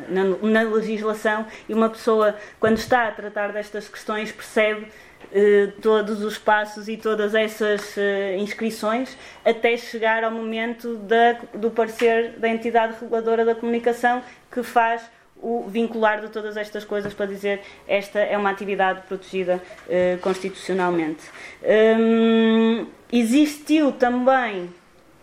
na, 0.08 0.24
na, 0.42 0.62
legislação 0.62 1.46
e 1.68 1.74
uma 1.74 1.88
pessoa, 1.88 2.36
quando 2.60 2.76
está 2.76 3.08
a 3.08 3.10
tratar 3.10 3.52
destas 3.52 3.88
questões, 3.88 4.30
percebe 4.30 4.86
eh, 5.32 5.68
todos 5.80 6.22
os 6.22 6.36
passos 6.36 6.88
e 6.88 6.96
todas 6.96 7.34
essas 7.34 7.96
eh, 7.96 8.36
inscrições 8.38 9.16
até 9.44 9.76
chegar 9.76 10.22
ao 10.22 10.30
momento 10.30 10.96
da, 10.98 11.32
do 11.54 11.70
parecer 11.70 12.32
da 12.38 12.48
entidade 12.48 12.96
reguladora 13.00 13.44
da 13.44 13.54
comunicação 13.54 14.22
que 14.50 14.62
faz 14.62 15.02
o 15.42 15.64
vincular 15.68 16.20
de 16.20 16.28
todas 16.28 16.56
estas 16.56 16.84
coisas 16.84 17.12
para 17.12 17.26
dizer 17.26 17.60
esta 17.86 18.20
é 18.20 18.38
uma 18.38 18.50
atividade 18.50 19.02
protegida 19.08 19.60
uh, 19.86 20.18
constitucionalmente. 20.20 21.22
Um, 21.98 22.86
existiu 23.12 23.90
também, 23.90 24.70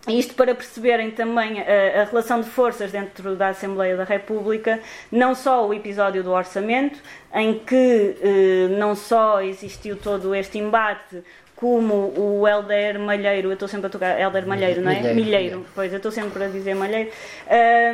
isto 0.06 0.34
para 0.34 0.54
perceberem 0.54 1.10
também 1.10 1.60
a, 1.60 2.02
a, 2.02 2.04
relação 2.04 2.42
de 2.42 2.50
forças 2.50 2.92
dentro 2.92 3.34
da 3.34 3.48
Assembleia 3.48 3.96
da 3.96 4.04
República, 4.04 4.78
não 5.10 5.34
só 5.34 5.66
o 5.66 5.72
episódio 5.72 6.22
do 6.22 6.30
orçamento, 6.30 7.00
em 7.34 7.58
que 7.58 8.16
uh, 8.22 8.78
não 8.78 8.94
só 8.94 9.40
existiu 9.40 9.96
todo 9.96 10.34
este 10.34 10.58
embate 10.58 11.24
como 11.56 12.14
o 12.16 12.48
Helder 12.48 12.98
Malheiro, 12.98 13.48
eu 13.48 13.52
estou 13.52 13.68
sempre 13.68 13.88
a 13.88 13.90
tocar 13.90 14.18
Helder 14.18 14.46
Malheiro, 14.46 14.80
não 14.80 14.90
é? 14.90 14.94
Milheiro, 14.94 15.14
Milheiro. 15.14 15.66
pois 15.74 15.92
eu 15.92 15.98
estou 15.98 16.10
sempre 16.10 16.44
a 16.44 16.48
dizer 16.48 16.74
Malheiro. 16.74 17.10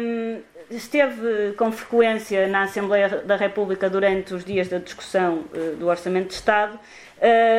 Um, 0.01 0.41
esteve 0.71 1.53
com 1.57 1.71
frequência 1.71 2.47
na 2.49 2.63
Assembleia 2.63 3.09
da 3.25 3.37
República 3.37 3.89
durante 3.89 4.35
os 4.35 4.45
dias 4.45 4.69
da 4.69 4.79
discussão 4.79 5.45
do 5.79 5.87
Orçamento 5.87 6.29
de 6.29 6.35
Estado, 6.35 6.79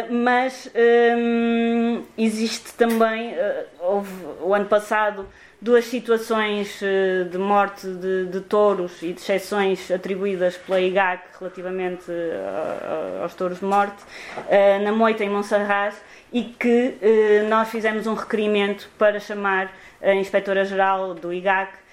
mas 0.09 0.69
um, 1.17 2.03
existe 2.17 2.73
também, 2.73 3.33
houve 3.79 4.11
o 4.41 4.53
ano 4.53 4.65
passado 4.65 5.27
duas 5.59 5.85
situações 5.85 6.79
de 7.31 7.37
morte 7.37 7.87
de, 7.87 8.25
de 8.25 8.41
touros 8.41 9.01
e 9.01 9.13
de 9.13 9.21
exceções 9.21 9.89
atribuídas 9.89 10.55
pela 10.57 10.79
IGAC 10.79 11.23
relativamente 11.39 12.11
aos 13.21 13.33
touros 13.33 13.59
de 13.59 13.65
morte, 13.65 14.03
na 14.83 14.91
Moita 14.91 15.23
em 15.23 15.29
Monserrat, 15.29 15.95
e 16.31 16.43
que 16.43 16.95
nós 17.49 17.69
fizemos 17.69 18.05
um 18.05 18.13
requerimento 18.13 18.89
para 18.97 19.19
chamar 19.19 19.71
a 20.01 20.13
Inspetora-Geral 20.13 21.15
do 21.15 21.33
IGAC 21.33 21.71
eh, 21.73 21.86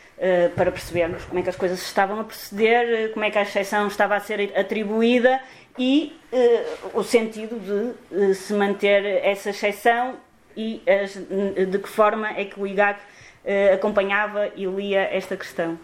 para 0.54 0.70
percebermos 0.70 1.24
como 1.24 1.40
é 1.40 1.42
que 1.42 1.50
as 1.50 1.56
coisas 1.56 1.82
estavam 1.82 2.20
a 2.20 2.24
proceder, 2.24 2.88
eh, 2.88 3.08
como 3.08 3.24
é 3.24 3.30
que 3.30 3.38
a 3.38 3.42
exceção 3.42 3.88
estava 3.88 4.14
a 4.14 4.20
ser 4.20 4.52
atribuída 4.56 5.40
e 5.76 6.16
uh, 6.32 6.98
o 6.98 7.02
sentido 7.02 7.58
de 7.58 8.34
se 8.34 8.52
manter 8.54 9.04
essa 9.24 9.50
exceção 9.50 10.14
e 10.56 10.80
as, 10.86 11.14
de 11.14 11.78
que 11.78 11.88
forma 11.88 12.28
é 12.28 12.44
que 12.44 12.60
o 12.60 12.66
IGAC 12.66 13.00
acompanhava 13.74 14.48
e 14.56 14.64
lia 14.64 15.02
esta 15.02 15.36
questão. 15.36 15.78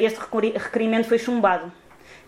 este 0.00 0.18
requerimento 0.58 1.08
foi 1.08 1.18
chumbado. 1.18 1.72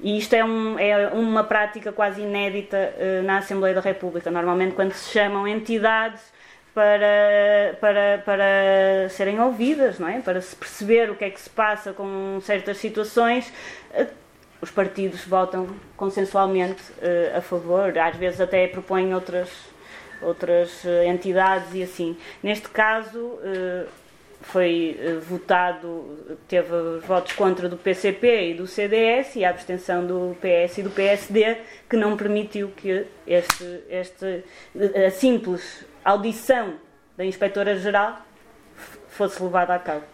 E 0.00 0.16
isto 0.16 0.32
é, 0.32 0.44
um, 0.44 0.78
é 0.78 1.08
uma 1.08 1.44
prática 1.44 1.92
quase 1.92 2.22
inédita 2.22 2.94
na 3.24 3.38
Assembleia 3.38 3.74
da 3.74 3.80
República. 3.80 4.30
Normalmente, 4.30 4.74
quando 4.74 4.92
se 4.92 5.10
chamam 5.10 5.46
entidades 5.46 6.22
para, 6.74 7.76
para, 7.80 8.22
para 8.24 9.08
serem 9.10 9.40
ouvidas, 9.40 9.98
não 9.98 10.08
é? 10.08 10.20
para 10.20 10.40
se 10.40 10.56
perceber 10.56 11.10
o 11.10 11.16
que 11.16 11.24
é 11.24 11.30
que 11.30 11.40
se 11.40 11.50
passa 11.50 11.92
com 11.92 12.40
certas 12.42 12.78
situações, 12.78 13.52
eh, 13.92 14.06
os 14.60 14.70
partidos 14.70 15.24
votam 15.24 15.68
consensualmente 15.96 16.80
uh, 16.92 17.36
a 17.36 17.40
favor, 17.40 17.98
às 17.98 18.16
vezes 18.16 18.40
até 18.40 18.68
propõem 18.68 19.12
outras, 19.12 19.50
outras 20.22 20.84
uh, 20.84 21.02
entidades 21.04 21.74
e 21.74 21.82
assim. 21.82 22.16
Neste 22.42 22.68
caso, 22.68 23.38
foi 24.40 24.96
votado, 25.28 26.38
teve 26.48 26.72
os 26.72 27.04
votos 27.04 27.32
contra 27.32 27.68
do 27.68 27.76
PCP 27.76 28.50
e 28.50 28.54
do 28.54 28.66
CDS 28.66 29.36
e 29.36 29.44
a 29.44 29.50
abstenção 29.50 30.06
do 30.06 30.36
PS 30.40 30.78
e 30.78 30.82
do 30.82 30.90
PSD, 30.90 31.58
que 31.88 31.96
não 31.96 32.16
permitiu 32.16 32.68
que 32.76 33.04
este, 33.26 33.82
este 33.88 34.44
a 35.06 35.10
simples 35.10 35.84
audição 36.04 36.74
da 37.16 37.24
Inspetora-Geral 37.24 38.20
fosse 39.08 39.42
levada 39.42 39.74
a 39.74 39.78
cabo. 39.78 40.04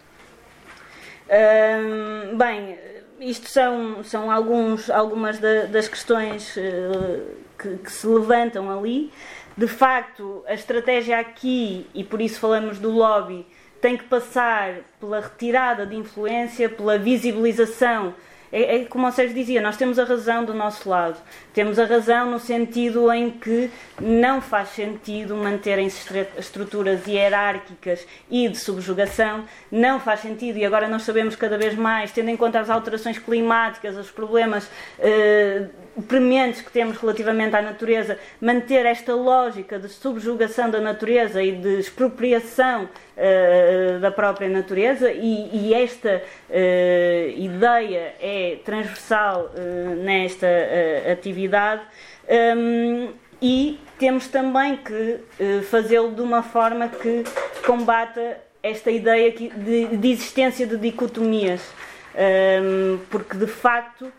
Hum, 1.29 2.37
bem, 2.37 2.77
isto 3.19 3.47
são, 3.47 4.03
são 4.03 4.31
alguns, 4.31 4.89
algumas 4.89 5.39
da, 5.39 5.65
das 5.65 5.87
questões 5.87 6.55
uh, 6.55 7.35
que, 7.57 7.77
que, 7.77 7.91
se 7.91 8.07
levantam 8.07 8.69
ali. 8.71 9.11
De 9.55 9.67
facto, 9.67 10.43
a 10.47 10.53
estratégia 10.53 11.19
aqui, 11.19 11.85
e 11.93 12.03
por 12.03 12.21
isso 12.21 12.39
falamos 12.39 12.79
do 12.79 12.89
lobby, 12.89 13.45
tem 13.81 13.97
que 13.97 14.05
passar 14.05 14.75
pela 14.99 15.19
retirada 15.19 15.85
de 15.85 15.95
influência, 15.95 16.69
pela 16.69 16.97
visibilização 16.97 18.13
é, 18.51 18.77
é, 18.77 18.85
como 18.85 19.07
o 19.07 19.11
Sérgio 19.11 19.35
dizia, 19.35 19.61
nós 19.61 19.77
temos 19.77 19.99
a 19.99 20.03
razão 20.03 20.43
do 20.43 20.53
nosso 20.53 20.89
lado. 20.89 21.17
Temos 21.53 21.77
a 21.77 21.85
razão 21.85 22.31
no 22.31 22.39
sentido 22.39 23.11
em 23.11 23.29
que 23.29 23.69
não 24.01 24.41
faz 24.41 24.69
sentido 24.69 25.35
manterem-se 25.35 26.27
estruturas 26.37 27.05
hierárquicas 27.07 28.05
e 28.29 28.47
de 28.47 28.57
subjugação, 28.57 29.43
não 29.71 29.99
faz 29.99 30.21
sentido, 30.21 30.57
e 30.57 30.65
agora 30.65 30.87
nós 30.87 31.03
sabemos 31.03 31.35
cada 31.35 31.57
vez 31.57 31.75
mais, 31.75 32.11
tendo 32.11 32.29
em 32.29 32.37
conta 32.37 32.59
as 32.59 32.69
alterações 32.69 33.19
climáticas, 33.19 33.95
os 33.95 34.09
problemas 34.09 34.69
eh, 34.99 35.67
prementes 36.01 36.61
que 36.61 36.71
temos 36.71 36.97
relativamente 36.97 37.55
à 37.55 37.61
natureza, 37.61 38.17
manter 38.39 38.85
esta 38.85 39.13
lógica 39.13 39.79
de 39.79 39.89
subjugação 39.89 40.69
da 40.69 40.79
natureza 40.79 41.41
e 41.41 41.51
de 41.51 41.79
expropriação 41.79 42.83
uh, 42.85 43.99
da 43.99 44.11
própria 44.11 44.49
natureza, 44.49 45.11
e, 45.11 45.49
e 45.51 45.73
esta 45.73 46.21
uh, 46.49 47.29
ideia 47.37 48.13
é 48.19 48.57
transversal 48.63 49.51
uh, 49.53 49.95
nesta 50.03 50.47
atividade. 51.11 51.81
Um, 52.57 53.09
e 53.41 53.79
temos 53.97 54.27
também 54.27 54.75
que 54.75 55.19
fazê-lo 55.69 56.11
de 56.11 56.21
uma 56.21 56.43
forma 56.43 56.89
que 56.89 57.23
combata 57.65 58.37
esta 58.61 58.91
ideia 58.91 59.31
de, 59.31 59.97
de 59.97 60.11
existência 60.11 60.67
de 60.67 60.75
dicotomias, 60.75 61.61
um, 62.13 62.99
porque 63.09 63.37
de 63.37 63.47
facto 63.47 64.11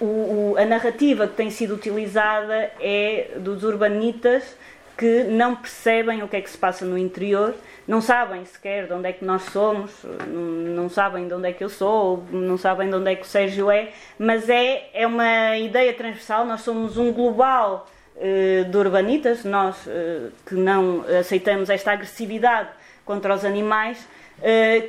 o, 0.00 0.04
o, 0.52 0.54
a 0.58 0.64
narrativa 0.64 1.26
que 1.26 1.34
tem 1.34 1.50
sido 1.50 1.74
utilizada 1.74 2.70
é 2.80 3.32
dos 3.36 3.62
urbanitas 3.62 4.56
que 5.00 5.24
não 5.24 5.56
percebem 5.56 6.22
o 6.22 6.28
que 6.28 6.36
é 6.36 6.42
que 6.42 6.50
se 6.50 6.58
passa 6.58 6.84
no 6.84 6.98
interior, 6.98 7.54
não 7.88 8.02
sabem 8.02 8.44
sequer 8.44 8.86
de 8.86 8.92
onde 8.92 9.08
é 9.08 9.12
que 9.14 9.24
nós 9.24 9.44
somos, 9.44 9.90
não, 10.28 10.90
sabem 10.90 11.26
de 11.26 11.32
onde 11.32 11.48
é 11.48 11.52
que 11.54 11.64
eu 11.64 11.70
sou, 11.70 12.22
não 12.30 12.58
sabem 12.58 12.90
de 12.90 12.94
onde 12.94 13.10
é 13.10 13.16
que 13.16 13.22
o 13.22 13.24
Sérgio 13.24 13.70
é, 13.70 13.92
mas 14.18 14.50
é, 14.50 14.90
é 14.92 15.06
uma 15.06 15.56
ideia 15.56 15.94
transversal, 15.94 16.44
nós 16.44 16.60
somos 16.60 16.98
um 16.98 17.14
global 17.14 17.88
uh, 18.16 18.64
de 18.70 18.76
urbanitas, 18.76 19.42
nós 19.42 19.86
uh, 19.86 20.30
que 20.44 20.54
não 20.54 21.02
aceitamos 21.18 21.70
esta 21.70 21.92
agressividade 21.92 22.68
contra 23.02 23.34
os 23.34 23.42
animais, 23.42 24.06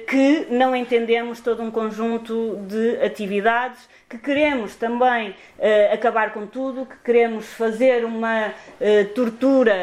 que 0.07 0.47
não 0.49 0.75
entendemos 0.75 1.41
todo 1.41 1.61
um 1.61 1.69
conjunto 1.69 2.57
de 2.67 3.03
atividades 3.03 3.89
que 4.11 4.17
queremos 4.17 4.75
também 4.75 5.29
uh, 5.29 5.93
acabar 5.93 6.33
com 6.33 6.45
tudo, 6.45 6.85
que 6.85 6.97
queremos 6.97 7.45
fazer 7.53 8.03
uma 8.03 8.49
uh, 8.49 9.05
tortura 9.15 9.73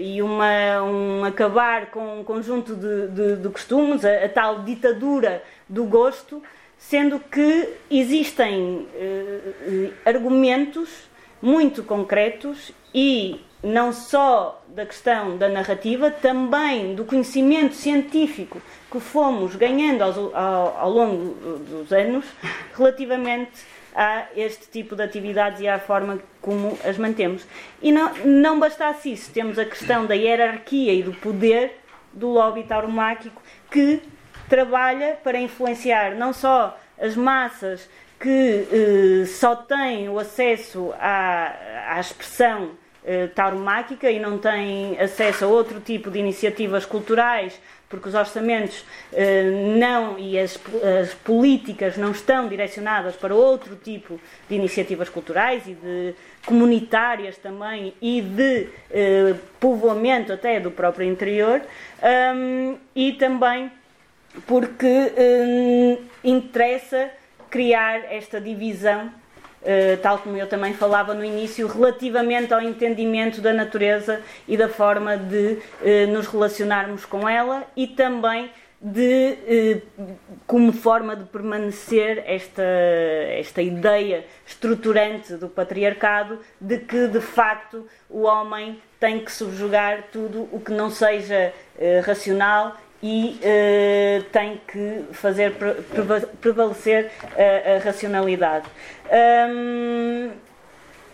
e 0.00 0.20
uma, 0.20 0.82
um 0.82 1.24
acabar 1.24 1.86
com 1.92 2.20
um 2.20 2.24
conjunto 2.24 2.74
de, 2.74 3.08
de, 3.08 3.36
de 3.36 3.48
costumes, 3.48 4.04
a, 4.04 4.24
a, 4.24 4.28
tal 4.28 4.64
ditadura 4.64 5.40
do 5.68 5.84
gosto, 5.84 6.42
sendo 6.76 7.20
que 7.20 7.68
existem 7.88 8.86
argumentos 10.04 11.08
muito 11.40 11.82
concretos 11.82 12.72
e 12.94 13.40
não 13.62 13.92
só 13.92 14.62
da 14.68 14.84
questão 14.84 15.36
da 15.36 15.48
narrativa, 15.48 16.10
também 16.10 16.94
do 16.94 17.04
conhecimento 17.04 17.74
científico 17.74 18.60
que 18.90 19.00
fomos 19.00 19.56
ganhando 19.56 20.02
ao, 20.02 20.36
ao, 20.36 20.78
ao 20.78 20.90
longo 20.90 21.34
dos 21.58 21.92
anos 21.92 22.24
relativamente 22.76 23.50
a 23.94 24.26
este 24.36 24.68
tipo 24.68 24.94
de 24.94 25.02
atividades 25.02 25.60
e 25.60 25.68
à 25.68 25.78
forma 25.78 26.18
como 26.42 26.78
as 26.84 26.98
mantemos. 26.98 27.46
E 27.80 27.90
não, 27.90 28.12
não 28.24 28.60
bastasse 28.60 29.10
isso, 29.10 29.32
temos 29.32 29.58
a 29.58 29.64
questão 29.64 30.04
da 30.04 30.14
hierarquia 30.14 30.92
e 30.92 31.02
do 31.02 31.14
poder 31.14 31.80
do 32.12 32.28
lobby 32.28 32.62
tauromáquico 32.62 33.42
que 33.70 34.02
trabalha 34.48 35.18
para 35.24 35.38
influenciar 35.38 36.14
não 36.14 36.32
só 36.32 36.78
as 37.00 37.16
massas 37.16 37.88
que 38.18 38.66
eh, 38.70 39.26
só 39.26 39.56
têm 39.56 40.08
o 40.08 40.18
acesso 40.18 40.94
à, 40.98 41.94
à 41.94 42.00
expressão 42.00 42.70
eh, 43.06 43.28
tauromáquica 43.28 44.10
e 44.10 44.18
não 44.18 44.36
têm 44.36 44.98
acesso 44.98 45.44
a 45.44 45.48
outro 45.48 45.80
tipo 45.80 46.10
de 46.10 46.18
iniciativas 46.18 46.84
culturais 46.84 47.58
porque 47.88 48.08
os 48.08 48.14
orçamentos 48.16 48.84
eh, 49.12 49.44
não 49.78 50.18
e 50.18 50.36
as, 50.38 50.58
as, 51.00 51.14
políticas 51.14 51.96
não 51.96 52.10
estão 52.10 52.48
direcionadas 52.48 53.14
para 53.14 53.32
outro 53.32 53.76
tipo 53.76 54.20
de 54.48 54.56
iniciativas 54.56 55.08
culturais 55.08 55.62
e 55.68 55.74
de 55.74 56.14
comunitárias 56.44 57.36
também 57.36 57.94
e 58.02 58.20
de 58.20 58.68
eh, 58.90 59.34
povoamento 59.60 60.32
até 60.32 60.58
do 60.58 60.72
próprio 60.72 61.08
interior 61.08 61.62
um, 62.34 62.76
e 62.94 63.12
também 63.12 63.70
porque 64.46 65.12
um, 65.16 65.98
interessa 66.24 67.08
criar 67.48 68.12
esta 68.12 68.40
divisão 68.40 69.12
Uh, 69.66 69.96
tal 70.00 70.18
como 70.18 70.36
eu 70.36 70.46
também 70.46 70.72
falava 70.74 71.12
no 71.12 71.24
início, 71.24 71.66
relativamente 71.66 72.54
ao 72.54 72.62
entendimento 72.62 73.40
da 73.40 73.52
natureza 73.52 74.20
e 74.46 74.56
da 74.56 74.68
forma 74.68 75.16
de 75.16 75.58
uh, 75.80 76.12
nos 76.12 76.28
relacionarmos 76.28 77.04
com 77.04 77.28
ela 77.28 77.64
e 77.76 77.88
também 77.88 78.48
de 78.80 79.82
uh, 79.98 80.16
como 80.46 80.72
forma 80.72 81.16
de 81.16 81.24
permanecer 81.24 82.22
esta, 82.28 82.62
esta 82.62 83.60
ideia 83.60 84.24
estruturante 84.46 85.34
do 85.34 85.48
patriarcado 85.48 86.38
de 86.60 86.78
que 86.78 87.08
de 87.08 87.20
facto 87.20 87.88
o 88.08 88.22
homem 88.22 88.80
tem 89.00 89.18
que 89.18 89.32
subjugar 89.32 90.04
tudo 90.12 90.48
o 90.52 90.60
que 90.60 90.70
não 90.70 90.90
seja 90.90 91.52
racional 92.04 92.76
e 93.02 93.38
uh, 93.40 94.22
tem 94.32 94.60
que 94.66 95.04
fazer 95.12 95.54
prevalecer 96.40 97.10
a, 97.36 97.76
a 97.76 97.78
racionalidade. 97.78 98.66
Um, 99.50 100.30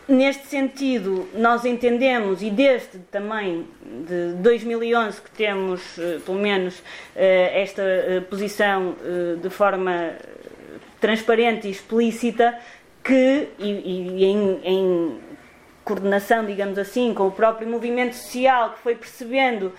neste 0.09 0.47
sentido, 0.47 1.29
nós 1.35 1.65
entendemos, 1.65 2.43
e 2.43 2.51
desde 2.51 2.99
também 3.11 3.67
de 4.07 4.35
2011 4.35 5.21
que 5.21 5.31
temos, 5.31 5.99
uh, 5.99 6.21
pelo 6.25 6.39
menos, 6.39 6.79
uh, 6.79 6.83
esta 7.17 7.83
posição 8.31 8.95
de 9.41 9.51
forma 9.51 10.13
transparente 11.01 11.67
e 11.67 11.71
explícita 11.71 12.57
que, 13.03 13.49
e, 13.59 13.71
e 13.71 14.25
em, 14.25 14.61
em 14.63 15.21
coordenação, 15.85 16.45
digamos 16.45 16.79
assim, 16.79 17.13
com 17.13 17.27
o 17.27 17.31
próprio 17.31 17.69
movimento 17.69 18.15
social 18.15 18.71
que 18.75 18.79
foi 18.81 18.95
percebendo 18.95 19.73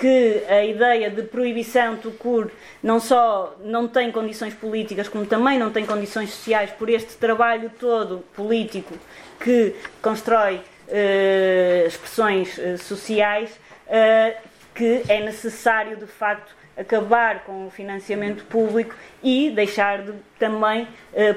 que 0.00 0.42
a 0.48 0.64
ideia 0.64 1.10
de 1.10 1.22
proibição 1.22 1.96
do 1.96 2.10
CUR 2.12 2.50
não 2.82 2.98
só 2.98 3.54
não 3.62 3.86
tem 3.86 4.10
condições 4.10 4.54
políticas, 4.54 5.08
como 5.10 5.26
também 5.26 5.58
não 5.58 5.70
tem 5.70 5.84
condições 5.84 6.30
sociais 6.30 6.70
por 6.70 6.88
este 6.88 7.16
trabalho 7.16 7.70
todo 7.78 8.24
político 8.34 8.94
que 9.38 9.74
constrói 10.00 10.62
eh, 10.88 11.84
expressões 11.86 12.58
eh, 12.58 12.78
sociais, 12.78 13.50
eh, 13.86 14.38
que 14.74 15.02
é 15.06 15.20
necessário 15.20 15.98
de 15.98 16.06
facto 16.06 16.56
acabar 16.76 17.44
com 17.44 17.66
o 17.66 17.70
financiamento 17.70 18.44
público 18.46 18.94
e 19.22 19.50
deixar 19.50 20.02
de 20.02 20.14
também 20.38 20.88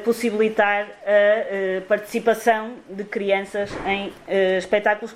possibilitar 0.05 0.87
a 1.05 1.81
participação 1.85 2.75
de 2.89 3.03
crianças 3.03 3.69
em 3.85 4.13
espetáculos 4.57 5.13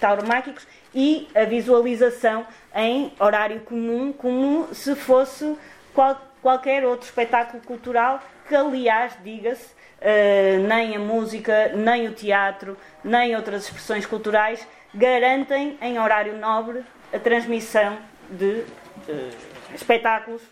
tauromáquicos 0.00 0.66
e 0.94 1.28
a 1.34 1.44
visualização 1.44 2.46
em 2.74 3.12
horário 3.18 3.60
comum, 3.60 4.12
como 4.12 4.72
se 4.74 4.94
fosse 4.94 5.56
qual, 5.92 6.20
qualquer 6.40 6.84
outro 6.84 7.06
espetáculo 7.06 7.62
cultural, 7.62 8.22
que 8.48 8.54
aliás, 8.54 9.12
diga-se, 9.24 9.66
uh, 9.66 10.66
nem 10.66 10.96
a 10.96 10.98
música, 10.98 11.72
nem 11.74 12.08
o 12.08 12.12
teatro, 12.12 12.76
nem 13.02 13.34
outras 13.34 13.64
expressões 13.64 14.06
culturais 14.06 14.66
garantem 14.94 15.76
em 15.80 15.98
horário 15.98 16.36
nobre 16.38 16.84
a 17.12 17.18
transmissão 17.18 17.98
de 18.30 18.64
uh, 19.08 19.30
espetáculos 19.74 20.42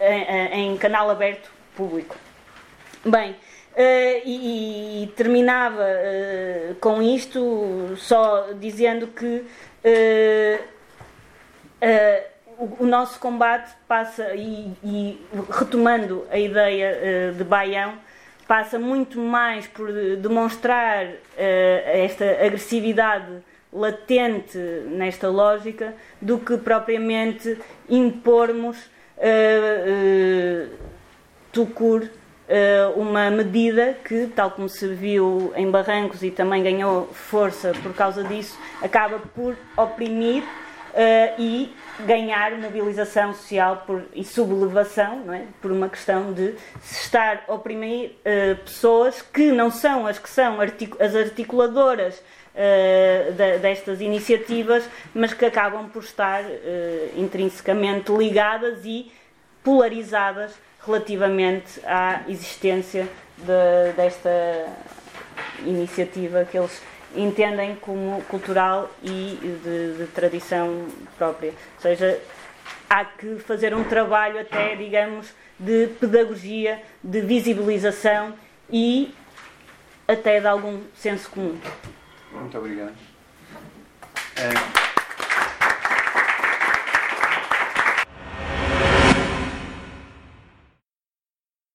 em, 0.00 0.72
em, 0.72 0.76
canal 0.76 1.10
aberto 1.10 1.50
público. 1.74 2.16
Bem, 3.04 3.36
Uh, 3.72 4.20
e, 4.26 5.04
e, 5.04 5.06
terminava 5.16 5.80
uh, 5.82 6.74
com 6.74 7.00
isto 7.00 7.94
só 7.96 8.48
dizendo 8.52 9.06
que 9.06 9.46
o, 12.58 12.84
o, 12.84 12.86
nosso 12.86 13.18
combate 13.18 13.72
passa, 13.88 14.34
e, 14.34 14.72
e 14.84 15.26
retomando 15.50 16.26
a 16.30 16.38
ideia 16.38 17.32
de 17.32 17.44
Baião, 17.44 17.94
passa 18.46 18.78
muito 18.78 19.18
mais 19.18 19.66
por 19.66 19.90
demonstrar 20.16 21.06
esta 21.36 22.24
agressividade 22.44 23.42
latente 23.72 24.58
nesta 24.86 25.28
lógica 25.28 25.94
do 26.20 26.38
que 26.38 26.58
propriamente 26.58 27.58
impormos 27.88 28.76
uh, 29.16 30.68
tucur 31.50 32.08
uma 32.96 33.30
medida 33.30 33.96
que, 34.04 34.26
tal 34.26 34.50
como 34.50 34.68
se 34.68 34.86
viu 34.88 35.52
em 35.56 35.70
Barrancos 35.70 36.22
e 36.22 36.30
também 36.30 36.62
ganhou 36.62 37.06
força 37.12 37.72
por 37.82 37.94
causa 37.94 38.22
disso, 38.24 38.58
acaba 38.82 39.18
por 39.34 39.56
oprimir 39.76 40.44
uh, 40.92 41.40
e 41.40 41.74
ganhar 42.06 42.52
mobilização 42.58 43.34
social 43.34 43.84
por, 43.86 44.04
e 44.14 44.24
sublevação, 44.24 45.20
não 45.24 45.34
é? 45.34 45.44
por 45.60 45.70
uma 45.70 45.88
questão 45.88 46.32
de 46.32 46.54
se 46.80 47.04
estar 47.04 47.44
a 47.48 47.54
oprimir 47.54 48.10
uh, 48.10 48.56
pessoas 48.64 49.22
que 49.22 49.50
não 49.52 49.70
são 49.70 50.06
as 50.06 50.18
que 50.18 50.28
são 50.28 50.60
artic 50.60 50.94
as 51.00 51.14
articuladoras 51.14 52.16
uh, 52.18 53.32
da, 53.32 53.56
destas 53.58 54.00
iniciativas, 54.00 54.88
mas 55.14 55.32
que 55.32 55.44
acabam 55.44 55.88
por 55.88 56.02
estar 56.02 56.42
intrinsecamente 57.16 58.12
ligadas 58.12 58.84
e 58.84 59.10
polarizadas 59.62 60.52
relativamente 60.84 61.80
à 61.84 62.22
existência 62.28 63.08
de, 63.38 63.92
desta 63.96 64.66
iniciativa 65.64 66.44
que 66.44 66.58
eles 66.58 66.82
entendem 67.14 67.76
como 67.76 68.22
cultural 68.22 68.90
e 69.02 69.38
de, 69.62 69.98
de, 69.98 70.06
tradição 70.12 70.86
própria. 71.16 71.50
Ou 71.50 71.80
seja, 71.80 72.20
há 72.88 73.04
que 73.04 73.38
fazer 73.40 73.74
um 73.74 73.84
trabalho 73.84 74.40
até, 74.40 74.74
digamos, 74.76 75.28
de 75.58 75.88
pedagogia, 76.00 76.82
de 77.02 77.20
visibilização 77.20 78.34
e 78.70 79.14
até 80.08 80.40
de 80.40 80.46
algum 80.46 80.80
senso 80.94 81.30
comum. 81.30 81.58
Muito 82.32 82.58
obrigado. 82.58 82.94
É... 84.36 84.81